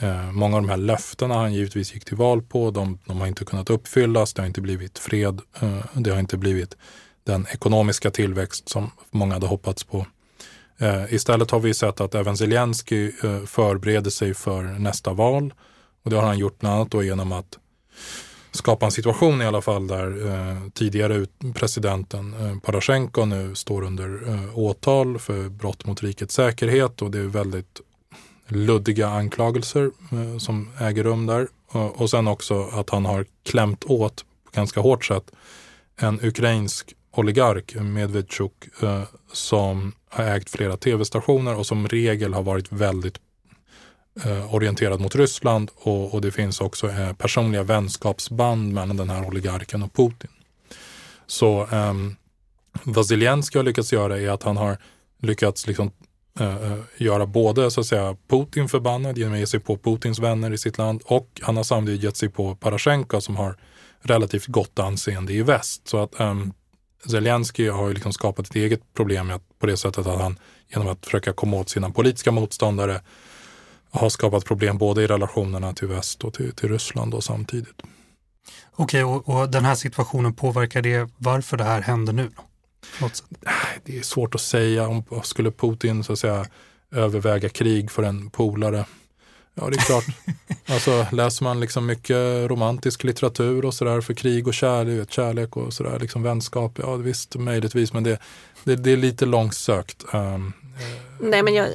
eh, 0.00 0.32
många 0.32 0.56
av 0.56 0.62
de 0.62 0.68
här 0.68 0.76
löftena 0.76 1.34
han 1.34 1.54
givetvis 1.54 1.94
gick 1.94 2.04
till 2.04 2.16
val 2.16 2.42
på, 2.42 2.70
de, 2.70 2.98
de 3.04 3.20
har 3.20 3.26
inte 3.26 3.44
kunnat 3.44 3.70
uppfyllas, 3.70 4.34
det 4.34 4.42
har 4.42 4.46
inte 4.46 4.60
blivit 4.60 4.98
fred, 4.98 5.40
det 5.94 6.10
har 6.10 6.18
inte 6.18 6.36
blivit 6.36 6.76
den 7.24 7.46
ekonomiska 7.50 8.10
tillväxt 8.10 8.68
som 8.68 8.90
många 9.10 9.34
hade 9.34 9.46
hoppats 9.46 9.84
på. 9.84 10.06
Istället 11.08 11.50
har 11.50 11.60
vi 11.60 11.74
sett 11.74 12.00
att 12.00 12.14
även 12.14 12.36
Zelensky 12.36 13.12
förbereder 13.46 14.10
sig 14.10 14.34
för 14.34 14.62
nästa 14.62 15.12
val 15.12 15.54
och 16.04 16.10
det 16.10 16.16
har 16.16 16.26
han 16.26 16.38
gjort 16.38 16.58
bland 16.58 16.74
annat 16.74 16.90
då 16.90 17.02
genom 17.02 17.32
att 17.32 17.58
skapa 18.52 18.86
en 18.86 18.92
situation 18.92 19.42
i 19.42 19.46
alla 19.46 19.60
fall 19.60 19.86
där 19.86 20.26
eh, 20.26 20.68
tidigare 20.74 21.26
presidenten 21.54 22.34
eh, 22.34 22.58
Poroshenko 22.58 23.24
nu 23.24 23.54
står 23.54 23.82
under 23.82 24.28
eh, 24.28 24.58
åtal 24.58 25.18
för 25.18 25.48
brott 25.48 25.86
mot 25.86 26.02
rikets 26.02 26.34
säkerhet 26.34 27.02
och 27.02 27.10
det 27.10 27.18
är 27.18 27.22
väldigt 27.22 27.80
luddiga 28.48 29.08
anklagelser 29.08 29.90
eh, 30.12 30.38
som 30.38 30.70
äger 30.80 31.04
rum 31.04 31.26
där. 31.26 31.48
Och, 31.68 32.00
och 32.00 32.10
sen 32.10 32.28
också 32.28 32.62
att 32.72 32.90
han 32.90 33.04
har 33.04 33.26
klämt 33.42 33.84
åt 33.84 34.24
på 34.44 34.50
ganska 34.56 34.80
hårt 34.80 35.04
sätt 35.04 35.30
en 35.96 36.20
ukrainsk 36.22 36.94
oligark, 37.12 37.74
Medvedchuk, 37.80 38.82
eh, 38.82 39.02
som 39.32 39.92
har 40.08 40.24
ägt 40.24 40.50
flera 40.50 40.76
tv-stationer 40.76 41.54
och 41.54 41.66
som 41.66 41.88
regel 41.88 42.34
har 42.34 42.42
varit 42.42 42.72
väldigt 42.72 43.20
eh, 44.24 44.54
orienterad 44.54 45.00
mot 45.00 45.14
Ryssland 45.14 45.70
och, 45.76 46.14
och 46.14 46.20
det 46.20 46.30
finns 46.30 46.60
också 46.60 46.88
eh, 46.88 47.12
personliga 47.12 47.62
vänskapsband 47.62 48.72
mellan 48.72 48.96
den 48.96 49.10
här 49.10 49.26
oligarken 49.26 49.82
och 49.82 49.92
Putin. 49.92 50.30
Så 51.26 51.62
eh, 51.62 51.94
vad 52.84 53.06
Zelenskyj 53.06 53.58
har 53.58 53.64
lyckats 53.64 53.92
göra 53.92 54.20
är 54.20 54.28
att 54.28 54.42
han 54.42 54.56
har 54.56 54.78
lyckats 55.22 55.66
liksom, 55.66 55.90
eh, 56.40 56.72
eh, 56.72 56.78
göra 56.96 57.26
både 57.26 57.70
så 57.70 57.80
att 57.80 57.86
säga 57.86 58.16
Putin 58.28 58.68
förbannad 58.68 59.18
genom 59.18 59.32
att 59.34 59.40
ge 59.40 59.46
sig 59.46 59.60
på 59.60 59.76
Putins 59.76 60.18
vänner 60.18 60.52
i 60.52 60.58
sitt 60.58 60.78
land 60.78 61.02
och 61.04 61.40
han 61.42 61.56
har 61.56 61.64
samtidigt 61.64 62.02
gett 62.02 62.16
sig 62.16 62.28
på 62.28 62.54
Parashenko 62.54 63.20
som 63.20 63.36
har 63.36 63.56
relativt 64.02 64.46
gott 64.46 64.78
anseende 64.78 65.32
i 65.32 65.42
väst. 65.42 65.88
Så 65.88 66.02
att 66.02 66.20
ehm, 66.20 66.42
um, 66.42 66.52
Zelensky 67.06 67.68
har 67.68 67.88
ju 67.88 67.94
liksom 67.94 68.12
skapat 68.12 68.46
ett 68.46 68.54
eget 68.54 68.94
problem 68.94 69.32
på 69.58 69.66
det 69.66 69.76
sättet 69.76 70.06
att 70.06 70.20
han 70.20 70.38
genom 70.68 70.88
att 70.88 71.04
försöka 71.04 71.32
komma 71.32 71.56
åt 71.56 71.68
sina 71.68 71.90
politiska 71.90 72.32
motståndare 72.32 73.00
har 73.90 74.08
skapat 74.08 74.44
problem 74.44 74.78
både 74.78 75.02
i 75.02 75.06
relationerna 75.06 75.72
till 75.72 75.88
väst 75.88 76.24
och 76.24 76.34
till, 76.34 76.52
till 76.52 76.68
Ryssland 76.68 77.14
och 77.14 77.24
samtidigt. 77.24 77.82
Okej, 78.72 79.04
och, 79.04 79.28
och, 79.28 79.50
den 79.50 79.64
här 79.64 79.74
situationen 79.74 80.34
påverkar 80.34 80.82
det 80.82 81.10
varför 81.16 81.56
det 81.56 81.64
här 81.64 81.80
händer 81.80 82.12
nu? 82.12 82.30
Det 83.84 83.98
är 83.98 84.02
svårt 84.02 84.34
att 84.34 84.40
säga. 84.40 84.88
om 84.88 85.04
Skulle 85.22 85.50
Putin 85.50 86.04
så 86.04 86.12
att 86.12 86.18
säga 86.18 86.46
överväga 86.90 87.48
krig 87.48 87.90
för 87.90 88.02
en 88.02 88.30
polare? 88.30 88.84
Ja, 89.60 89.70
det 89.70 89.76
är 89.76 89.80
klart. 89.80 90.04
alltså, 90.68 91.06
läser 91.12 91.44
man 91.44 91.60
liksom 91.60 91.86
mycket 91.86 92.50
romantisk 92.50 93.04
litteratur 93.04 93.64
och 93.64 93.74
sådär 93.74 94.00
för 94.00 94.14
krig 94.14 94.48
och 94.48 94.54
kärlek, 94.54 95.12
kärlek 95.12 95.56
och 95.56 95.72
sådär, 95.72 95.98
liksom 95.98 96.22
vänskap, 96.22 96.78
ja 96.82 96.96
visst 96.96 97.34
möjligtvis, 97.34 97.92
men 97.92 98.04
det, 98.04 98.18
det, 98.64 98.76
det 98.76 98.92
är 98.92 98.96
lite 98.96 99.26
långsökt. 99.26 100.04
Um, 100.12 100.52
Nej, 101.20 101.42
men 101.42 101.54
jag, 101.54 101.68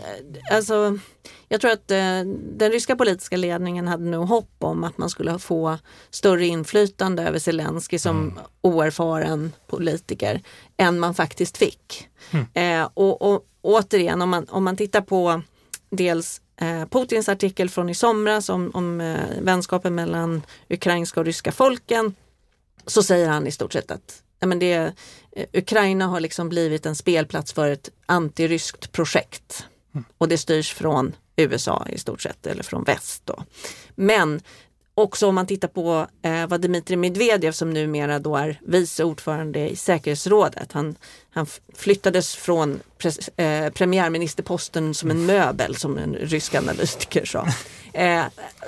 alltså, 0.51 0.99
jag 1.47 1.61
tror 1.61 1.71
att 1.71 1.91
eh, 1.91 2.21
den 2.57 2.71
ryska 2.71 2.95
politiska 2.95 3.37
ledningen 3.37 3.87
hade 3.87 4.03
nog 4.03 4.27
hopp 4.27 4.53
om 4.59 4.83
att 4.83 4.97
man 4.97 5.09
skulle 5.09 5.39
få 5.39 5.77
större 6.09 6.45
inflytande 6.45 7.23
över 7.23 7.39
Zelensky 7.39 7.99
som 7.99 8.17
mm. 8.17 8.39
oerfaren 8.61 9.51
politiker 9.67 10.41
än 10.77 10.99
man 10.99 11.13
faktiskt 11.13 11.57
fick. 11.57 12.07
Mm. 12.31 12.45
Eh, 12.53 12.89
och, 12.93 13.21
och 13.21 13.45
återigen, 13.61 14.21
om 14.21 14.29
man, 14.29 14.45
om 14.49 14.63
man 14.63 14.77
tittar 14.77 15.01
på 15.01 15.41
dels 15.89 16.37
eh, 16.37 16.44
Putins 16.89 17.29
artikel 17.29 17.69
från 17.69 17.89
i 17.89 17.95
somras 17.95 18.49
om, 18.49 18.71
om 18.73 19.01
eh, 19.01 19.19
vänskapen 19.41 19.95
mellan 19.95 20.41
ukrainska 20.69 21.19
och 21.19 21.25
ryska 21.25 21.51
folken 21.51 22.15
så 22.85 23.03
säger 23.03 23.29
han 23.29 23.47
i 23.47 23.51
stort 23.51 23.73
sett 23.73 23.91
att 23.91 24.23
ja, 24.39 24.47
men 24.47 24.59
det, 24.59 24.73
eh, 25.31 25.45
Ukraina 25.53 26.07
har 26.07 26.19
liksom 26.19 26.49
blivit 26.49 26.85
en 26.85 26.95
spelplats 26.95 27.53
för 27.53 27.69
ett 27.69 27.89
antiryskt 28.05 28.91
projekt. 28.91 29.65
Mm. 29.93 30.05
Och 30.17 30.27
det 30.27 30.37
styrs 30.37 30.73
från 30.73 31.15
USA 31.35 31.87
i 31.89 31.97
stort 31.97 32.21
sett, 32.21 32.47
eller 32.47 32.63
från 32.63 32.83
väst. 32.83 33.21
Då. 33.25 33.43
Men 33.95 34.41
också 34.95 35.27
om 35.27 35.35
man 35.35 35.47
tittar 35.47 35.67
på 35.67 36.07
eh, 36.21 36.47
vad 36.47 36.61
Dmitrij 36.61 36.97
Medvedev 36.97 37.51
som 37.51 37.73
numera 37.73 38.19
då 38.19 38.35
är 38.35 38.59
vice 38.61 39.03
ordförande 39.03 39.69
i 39.69 39.75
säkerhetsrådet. 39.75 40.71
Han, 40.71 40.95
han 41.29 41.45
flyttades 41.75 42.35
från 42.35 42.79
pres, 42.97 43.29
eh, 43.29 43.69
premiärministerposten 43.69 44.93
som 44.93 45.11
en 45.11 45.25
möbel 45.25 45.75
som 45.75 45.97
en 45.97 46.15
rysk 46.15 46.55
analytiker 46.55 47.25
sa. 47.25 47.47
Eh, 47.95 48.23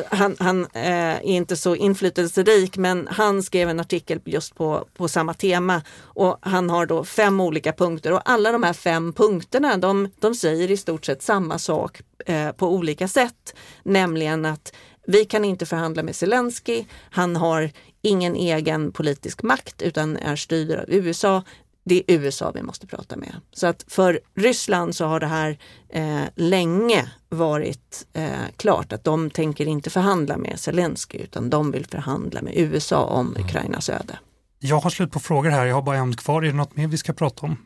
han, 0.09 0.35
han 0.39 0.65
eh, 0.73 1.15
är 1.15 1.21
inte 1.21 1.57
så 1.57 1.75
inflytelserik 1.75 2.77
men 2.77 3.07
han 3.11 3.43
skrev 3.43 3.69
en 3.69 3.79
artikel 3.79 4.19
just 4.25 4.55
på, 4.55 4.85
på 4.97 5.07
samma 5.07 5.33
tema 5.33 5.81
och 5.99 6.37
han 6.41 6.69
har 6.69 6.85
då 6.85 7.03
fem 7.03 7.39
olika 7.39 7.73
punkter 7.73 8.13
och 8.13 8.21
alla 8.25 8.51
de 8.51 8.63
här 8.63 8.73
fem 8.73 9.13
punkterna 9.13 9.77
de, 9.77 10.11
de 10.19 10.35
säger 10.35 10.71
i 10.71 10.77
stort 10.77 11.05
sett 11.05 11.21
samma 11.21 11.59
sak 11.59 12.01
eh, 12.25 12.51
på 12.51 12.67
olika 12.67 13.07
sätt. 13.07 13.55
Nämligen 13.83 14.45
att 14.45 14.73
vi 15.07 15.25
kan 15.25 15.45
inte 15.45 15.65
förhandla 15.65 16.03
med 16.03 16.15
Zelensky. 16.15 16.85
Han 17.09 17.35
har 17.35 17.71
ingen 18.01 18.35
egen 18.35 18.91
politisk 18.91 19.43
makt 19.43 19.81
utan 19.81 20.17
är 20.17 20.35
styrd 20.35 20.79
av 20.79 20.85
USA. 20.87 21.43
Det 21.83 21.95
är 21.95 22.03
USA 22.07 22.51
vi 22.51 22.61
måste 22.61 22.87
prata 22.87 23.15
med. 23.15 23.35
Så 23.53 23.67
att 23.67 23.85
för 23.87 24.19
Ryssland 24.35 24.95
så 24.95 25.05
har 25.05 25.19
det 25.19 25.27
här 25.27 25.57
eh, 25.89 26.23
länge 26.35 27.11
varit 27.29 28.07
eh, 28.13 28.31
klart 28.57 28.93
att 28.93 29.03
de 29.03 29.29
tänker 29.29 29.65
inte 29.65 29.89
förhandla 29.89 30.37
med 30.37 30.59
Zelensky 30.59 31.17
utan 31.17 31.49
de 31.49 31.71
vill 31.71 31.85
förhandla 31.85 32.41
med 32.41 32.53
USA 32.55 33.03
om 33.03 33.27
mm. 33.27 33.45
Ukrainas 33.45 33.89
öde. 33.89 34.19
Jag 34.59 34.79
har 34.79 34.89
slut 34.89 35.11
på 35.11 35.19
frågor 35.19 35.49
här, 35.49 35.65
jag 35.65 35.75
har 35.75 35.81
bara 35.81 35.97
en 35.97 36.15
kvar. 36.15 36.41
Är 36.41 36.47
det 36.47 36.53
något 36.53 36.75
mer 36.75 36.87
vi 36.87 36.97
ska 36.97 37.13
prata 37.13 37.45
om? 37.45 37.57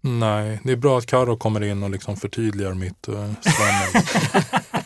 Nej, 0.00 0.60
det 0.64 0.72
är 0.72 0.76
bra 0.76 0.98
att 0.98 1.06
Karo 1.06 1.36
kommer 1.36 1.62
in 1.62 1.82
och 1.82 1.90
liksom 1.90 2.16
förtydligar 2.16 2.74
mitt 2.74 3.08
uh, 3.08 3.32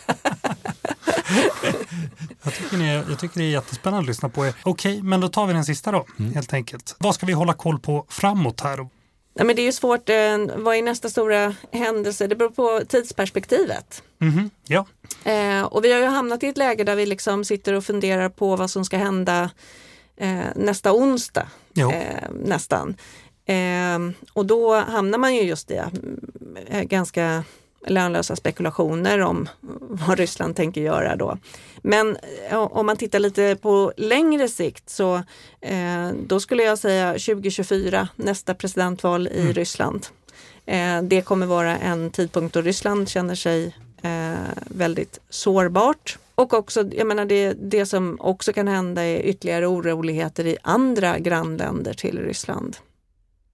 jag, 2.42 2.54
tycker 2.54 2.76
ni, 2.76 2.94
jag 3.08 3.18
tycker 3.18 3.40
det 3.40 3.46
är 3.46 3.50
jättespännande 3.50 4.00
att 4.00 4.06
lyssna 4.06 4.28
på 4.28 4.46
er. 4.46 4.54
Okej, 4.62 5.02
men 5.02 5.20
då 5.20 5.28
tar 5.28 5.46
vi 5.46 5.52
den 5.52 5.64
sista 5.64 5.92
då, 5.92 6.06
mm. 6.18 6.34
helt 6.34 6.52
enkelt. 6.52 6.96
Vad 6.98 7.14
ska 7.14 7.26
vi 7.26 7.32
hålla 7.32 7.52
koll 7.52 7.78
på 7.78 8.06
framåt 8.08 8.60
här? 8.60 8.88
Ja, 9.34 9.44
men 9.44 9.56
det 9.56 9.62
är 9.62 9.66
ju 9.66 9.72
svårt, 9.72 10.08
eh, 10.08 10.38
vad 10.56 10.76
är 10.76 10.82
nästa 10.82 11.08
stora 11.08 11.54
händelse? 11.72 12.26
Det 12.26 12.36
beror 12.36 12.50
på 12.50 12.82
tidsperspektivet. 12.88 14.02
Mm, 14.20 14.50
ja. 14.66 14.86
Eh, 15.24 15.62
och 15.62 15.84
vi 15.84 15.92
har 15.92 16.00
ju 16.00 16.06
hamnat 16.06 16.42
i 16.42 16.46
ett 16.46 16.56
läge 16.56 16.84
där 16.84 16.96
vi 16.96 17.06
liksom 17.06 17.44
sitter 17.44 17.72
och 17.72 17.84
funderar 17.84 18.28
på 18.28 18.56
vad 18.56 18.70
som 18.70 18.84
ska 18.84 18.96
hända 18.96 19.50
eh, 20.16 20.44
nästa 20.56 20.92
onsdag. 20.92 21.46
Eh, 21.76 22.30
nästan. 22.44 22.96
Eh, 23.46 23.98
och 24.32 24.46
då 24.46 24.74
hamnar 24.74 25.18
man 25.18 25.34
ju 25.34 25.42
just 25.42 25.70
i 25.70 25.80
eh, 26.66 26.82
ganska 26.82 27.44
lönlösa 27.86 28.36
spekulationer 28.36 29.20
om 29.20 29.48
vad 29.80 30.18
Ryssland 30.18 30.56
tänker 30.56 30.80
göra 30.80 31.16
då. 31.16 31.38
Men 31.82 32.16
om 32.50 32.86
man 32.86 32.96
tittar 32.96 33.18
lite 33.18 33.56
på 33.62 33.92
längre 33.96 34.48
sikt 34.48 34.90
så 34.90 35.14
eh, 35.60 36.08
då 36.26 36.40
skulle 36.40 36.62
jag 36.62 36.78
säga 36.78 37.12
2024, 37.12 38.08
nästa 38.16 38.54
presidentval 38.54 39.28
i 39.28 39.40
mm. 39.40 39.52
Ryssland. 39.52 40.06
Eh, 40.66 41.02
det 41.02 41.20
kommer 41.20 41.46
vara 41.46 41.78
en 41.78 42.10
tidpunkt 42.10 42.54
då 42.54 42.60
Ryssland 42.60 43.08
känner 43.08 43.34
sig 43.34 43.76
eh, 44.02 44.34
väldigt 44.66 45.20
sårbart. 45.30 46.18
Och 46.34 46.54
också, 46.54 46.84
jag 46.92 47.06
menar 47.06 47.24
det, 47.24 47.52
det 47.52 47.86
som 47.86 48.16
också 48.20 48.52
kan 48.52 48.68
hända 48.68 49.02
är 49.02 49.20
ytterligare 49.20 49.66
oroligheter 49.66 50.46
i 50.46 50.56
andra 50.62 51.18
grannländer 51.18 51.94
till 51.94 52.18
Ryssland. 52.18 52.76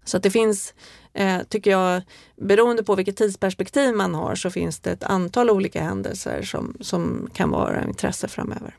Så 0.05 0.17
att 0.17 0.23
det 0.23 0.31
finns, 0.31 0.75
eh, 1.15 1.43
tycker 1.49 1.71
jag, 1.71 2.03
beroende 2.37 2.83
på 2.83 2.95
vilket 2.95 3.17
tidsperspektiv 3.17 3.95
man 3.95 4.15
har 4.15 4.35
så 4.35 4.51
finns 4.51 4.81
det 4.81 4.91
ett 4.91 5.05
antal 5.05 5.51
olika 5.51 5.83
händelser 5.83 6.43
som, 6.43 6.77
som 6.81 7.31
kan 7.35 7.51
vara 7.51 7.81
av 7.83 7.89
intresse 7.89 8.29
framöver. 8.29 8.77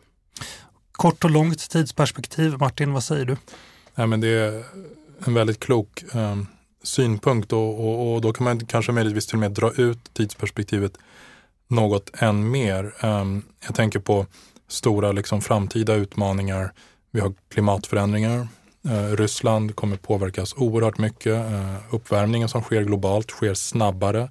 Kort 0.92 1.24
och 1.24 1.32
långt 1.32 1.70
tidsperspektiv, 1.70 2.58
Martin, 2.60 2.94
vad 2.94 3.04
säger 3.04 3.26
du? 3.26 3.38
Ja, 3.96 4.06
men 4.06 4.22
det 4.22 4.28
är 4.28 4.64
en 5.26 5.34
väldigt 5.34 5.60
klok 5.60 6.04
eh, 6.14 6.38
synpunkt 6.84 7.54
och, 7.54 7.80
och, 7.80 8.14
och, 8.14 8.22
då 8.22 8.34
kan 8.34 8.44
man 8.44 8.66
kanske 8.66 8.92
möjligtvis 8.92 9.28
till 9.28 9.36
och 9.36 9.40
med 9.40 9.52
dra 9.52 9.72
ut 9.72 10.14
tidsperspektivet 10.14 10.98
något 11.68 12.10
än 12.14 12.52
mer. 12.52 12.94
Eh, 13.00 13.26
jag 13.66 13.76
tänker 13.76 14.00
på 14.00 14.26
stora 14.68 15.12
liksom, 15.12 15.42
framtida 15.42 15.94
utmaningar. 15.94 16.74
Vi 17.12 17.20
har 17.20 17.34
klimatförändringar, 17.50 18.48
Eh, 18.90 19.16
Ryssland 19.16 19.76
kommer 19.76 19.98
påverkas 19.98 20.54
oerhört 20.58 20.98
mycket. 20.98 21.52
Eh, 21.52 21.76
uppvärmningen 21.92 22.50
som 22.50 22.62
sker 22.62 22.82
globalt 22.82 23.32
sker 23.32 23.54
snabbare 23.54 24.30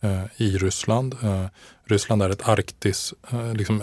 eh, 0.00 0.24
i 0.36 0.58
Ryssland. 0.58 1.16
Ryssland 1.84 2.22
är 2.22 2.30
ett 2.30 2.48
arktis 2.48 3.14
liksom, 3.54 3.82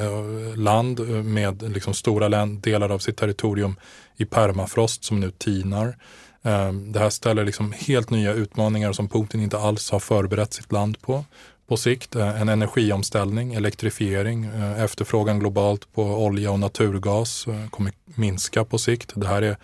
land 0.55 0.99
med 1.25 1.73
liksom, 1.73 1.93
stora 1.93 2.45
delar 2.45 2.89
av 2.89 2.99
sitt 2.99 3.17
territorium 3.17 3.75
i 4.17 4.25
permafrost 4.25 5.03
som 5.03 5.19
nu 5.19 5.31
tinar. 5.31 5.97
Det 6.93 6.99
här 6.99 7.09
ställer 7.09 7.45
liksom 7.45 7.73
helt 7.77 8.09
nya 8.09 8.33
utmaningar 8.33 8.93
som 8.93 9.07
Putin 9.07 9.41
inte 9.41 9.57
alls 9.57 9.91
har 9.91 9.99
förberett 9.99 10.53
sitt 10.53 10.71
land 10.71 11.01
på. 11.01 11.25
På 11.67 11.77
sikt 11.77 12.15
en 12.15 12.49
energiomställning, 12.49 13.53
elektrifiering, 13.53 14.45
efterfrågan 14.77 15.39
globalt 15.39 15.93
på 15.93 16.03
olja 16.03 16.51
och 16.51 16.59
naturgas 16.59 17.45
kommer 17.69 17.91
minska 18.05 18.65
på 18.65 18.77
sikt. 18.77 19.11
Det 19.15 19.27
här 19.27 19.41
är 19.41 19.57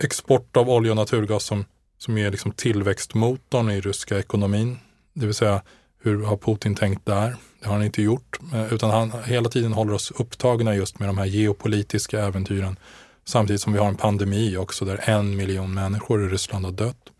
export 0.00 0.56
av 0.56 0.70
olja 0.70 0.92
och 0.92 0.96
naturgas 0.96 1.44
som, 1.44 1.64
som 1.98 2.18
är 2.18 2.30
liksom 2.30 2.52
tillväxtmotorn 2.52 3.70
i 3.70 3.80
ryska 3.80 4.18
ekonomin. 4.18 4.78
Det 5.14 5.26
vill 5.26 5.34
säga, 5.34 5.62
hur 6.02 6.24
har 6.24 6.36
Putin 6.36 6.74
tänkt 6.74 7.06
där? 7.06 7.36
Det 7.60 7.66
har 7.66 7.74
han 7.74 7.84
inte 7.84 8.02
gjort, 8.02 8.38
eh, 8.54 8.72
utan 8.72 8.90
han 8.90 9.12
hela 9.24 9.48
tiden 9.48 9.72
håller 9.72 9.92
oss 9.92 10.10
upptagna 10.10 10.74
just 10.74 10.98
med 10.98 11.08
de 11.08 11.18
här 11.18 11.26
geopolitiska 11.26 12.20
äventyren. 12.20 12.76
Samtidigt 13.24 13.62
som 13.62 13.72
vi 13.72 13.78
har 13.78 13.88
en 13.88 13.96
pandemi 13.96 14.56
också 14.56 14.84
där 14.84 15.00
en 15.04 15.36
miljon 15.36 15.74
människor 15.74 16.24
i 16.24 16.28
Ryssland 16.28 16.64
har 16.64 16.72
dött. 16.72 17.10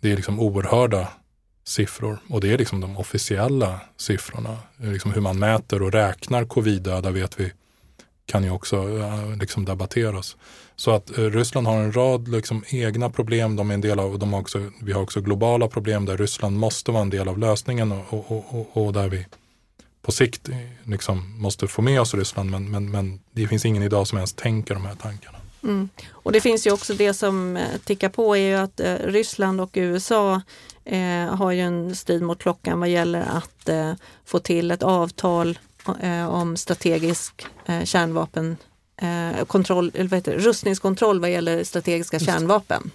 Det 0.00 0.12
är 0.12 0.16
liksom 0.16 0.40
oerhörda 0.40 1.08
siffror 1.66 2.18
och 2.28 2.40
det 2.40 2.52
är 2.52 2.58
liksom 2.58 2.80
de 2.80 2.96
officiella 2.96 3.80
siffrorna. 3.96 4.58
Liksom 4.76 5.12
hur 5.12 5.20
man 5.20 5.38
mäter 5.38 5.82
och 5.82 5.92
räknar 5.92 6.44
covid-döda 6.44 7.10
vet 7.10 7.40
vi 7.40 7.52
kan 8.26 8.44
ju 8.44 8.50
också 8.50 8.76
eh, 8.76 9.36
liksom 9.36 9.64
debatteras. 9.64 10.36
Så 10.76 10.90
att 10.90 11.18
eh, 11.18 11.24
Ryssland 11.24 11.66
har 11.66 11.76
en 11.76 11.92
rad 11.92 12.28
liksom, 12.28 12.64
egna 12.68 13.10
problem. 13.10 13.56
De 13.56 13.70
är 13.70 13.74
en 13.74 13.80
del 13.80 13.98
av, 14.00 14.18
de 14.18 14.32
har 14.32 14.40
också, 14.40 14.70
vi 14.82 14.92
har 14.92 15.02
också 15.02 15.20
globala 15.20 15.68
problem 15.68 16.04
där 16.04 16.16
Ryssland 16.16 16.58
måste 16.58 16.90
vara 16.90 17.02
en 17.02 17.10
del 17.10 17.28
av 17.28 17.38
lösningen 17.38 17.92
och, 17.92 18.30
och, 18.30 18.54
och, 18.54 18.86
och 18.86 18.92
där 18.92 19.08
vi 19.08 19.26
på 20.02 20.12
sikt 20.12 20.48
eh, 20.48 20.56
liksom, 20.84 21.40
måste 21.40 21.68
få 21.68 21.82
med 21.82 22.00
oss 22.00 22.14
Ryssland. 22.14 22.50
Men, 22.50 22.70
men, 22.70 22.90
men 22.90 23.20
det 23.32 23.46
finns 23.46 23.64
ingen 23.64 23.82
idag 23.82 24.06
som 24.06 24.18
ens 24.18 24.32
tänker 24.32 24.74
de 24.74 24.84
här 24.84 24.94
tankarna. 24.94 25.38
Mm. 25.62 25.88
Och 26.10 26.32
det 26.32 26.40
finns 26.40 26.66
ju 26.66 26.72
också 26.72 26.94
det 26.94 27.14
som 27.14 27.58
tickar 27.84 28.08
på 28.08 28.36
är 28.36 28.48
ju 28.48 28.54
att 28.54 28.80
Ryssland 29.04 29.60
och 29.60 29.70
USA 29.74 30.40
eh, 30.84 31.34
har 31.34 31.52
ju 31.52 31.60
en 31.60 31.96
strid 31.96 32.22
mot 32.22 32.38
klockan 32.38 32.80
vad 32.80 32.88
gäller 32.88 33.20
att 33.20 33.68
eh, 33.68 33.92
få 34.24 34.38
till 34.38 34.70
ett 34.70 34.82
avtal 34.82 35.58
om 36.28 36.56
strategisk 36.56 37.46
eh, 37.66 37.84
kärnvapen, 37.84 38.56
eh, 38.96 39.44
kontroll, 39.44 39.90
eller 39.94 40.08
vad 40.08 40.18
heter 40.18 40.32
det, 40.32 40.38
rustningskontroll 40.38 41.20
vad 41.20 41.30
gäller 41.30 41.64
strategiska 41.64 42.18
kärnvapen. 42.18 42.90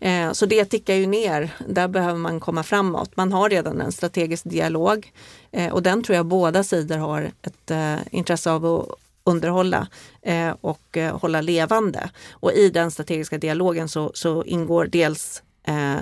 Eh, 0.00 0.32
så 0.32 0.46
det 0.46 0.64
tickar 0.64 0.94
ju 0.94 1.06
ner. 1.06 1.50
Där 1.68 1.88
behöver 1.88 2.18
man 2.18 2.40
komma 2.40 2.62
framåt. 2.62 3.16
Man 3.16 3.32
har 3.32 3.50
redan 3.50 3.80
en 3.80 3.92
strategisk 3.92 4.44
dialog 4.44 5.12
eh, 5.52 5.72
och 5.72 5.82
den 5.82 6.02
tror 6.02 6.16
jag 6.16 6.26
båda 6.26 6.64
sidor 6.64 6.96
har 6.96 7.32
ett 7.42 7.70
eh, 7.70 7.96
intresse 8.10 8.50
av 8.50 8.66
att 8.66 8.88
underhålla 9.24 9.88
eh, 10.22 10.54
och 10.60 10.96
eh, 10.96 11.18
hålla 11.18 11.40
levande. 11.40 12.10
Och 12.30 12.52
i 12.52 12.70
den 12.70 12.90
strategiska 12.90 13.38
dialogen 13.38 13.88
så, 13.88 14.10
så 14.14 14.44
ingår 14.44 14.86
dels 14.86 15.42
eh, 15.66 15.96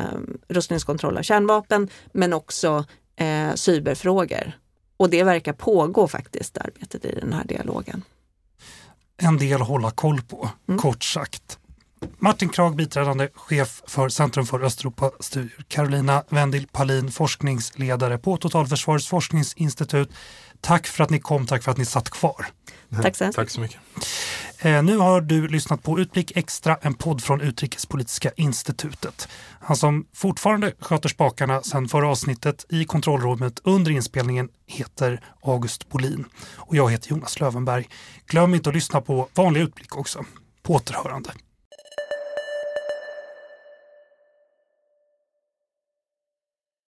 rustningskontroll 0.48 1.18
av 1.18 1.22
kärnvapen 1.22 1.88
men 2.12 2.32
också 2.32 2.84
eh, 3.16 3.54
cyberfrågor. 3.54 4.52
Och 4.98 5.10
det 5.10 5.24
verkar 5.24 5.52
pågå 5.52 6.08
faktiskt, 6.08 6.58
arbetet 6.58 7.04
i 7.04 7.18
den 7.20 7.32
här 7.32 7.44
dialogen. 7.44 8.02
En 9.16 9.38
del 9.38 9.62
att 9.62 9.68
hålla 9.68 9.90
koll 9.90 10.20
på, 10.22 10.50
mm. 10.68 10.80
kort 10.80 11.04
sagt. 11.04 11.58
Martin 12.18 12.48
Krag, 12.48 12.76
biträdande 12.76 13.28
chef 13.34 13.82
för 13.86 14.08
Centrum 14.08 14.46
för 14.46 14.64
Östeuropastudier. 14.64 15.64
Carolina 15.68 16.24
Wendil 16.28 16.66
Palin, 16.72 17.10
forskningsledare 17.10 18.18
på 18.18 18.36
Totalförsvarets 18.36 19.06
forskningsinstitut. 19.06 20.10
Tack 20.60 20.86
för 20.86 21.04
att 21.04 21.10
ni 21.10 21.20
kom, 21.20 21.46
tack 21.46 21.62
för 21.62 21.70
att 21.70 21.78
ni 21.78 21.84
satt 21.84 22.10
kvar. 22.10 22.46
Tack 23.02 23.16
så, 23.16 23.32
tack 23.32 23.50
så 23.50 23.60
mycket. 23.60 23.80
Eh, 24.58 24.82
nu 24.82 24.96
har 24.96 25.20
du 25.20 25.48
lyssnat 25.48 25.82
på 25.82 25.98
Utblick 25.98 26.36
Extra, 26.36 26.78
en 26.82 26.94
podd 26.94 27.22
från 27.22 27.40
Utrikespolitiska 27.40 28.30
institutet. 28.36 29.28
Han 29.60 29.76
som 29.76 30.06
fortfarande 30.14 30.72
sköter 30.78 31.08
spakarna 31.08 31.62
sedan 31.62 31.88
förra 31.88 32.08
avsnittet 32.08 32.66
i 32.68 32.84
kontrollrummet 32.84 33.60
under 33.64 33.90
inspelningen 33.90 34.48
heter 34.66 35.20
August 35.42 35.88
Bolin 35.88 36.24
och 36.56 36.76
jag 36.76 36.90
heter 36.90 37.10
Jonas 37.10 37.40
Lövenberg. 37.40 37.88
Glöm 38.26 38.54
inte 38.54 38.68
att 38.68 38.74
lyssna 38.74 39.00
på 39.00 39.28
vanlig 39.34 39.60
Utblick 39.60 39.96
också. 39.96 40.24
På 40.62 40.74
återhörande. 40.74 41.30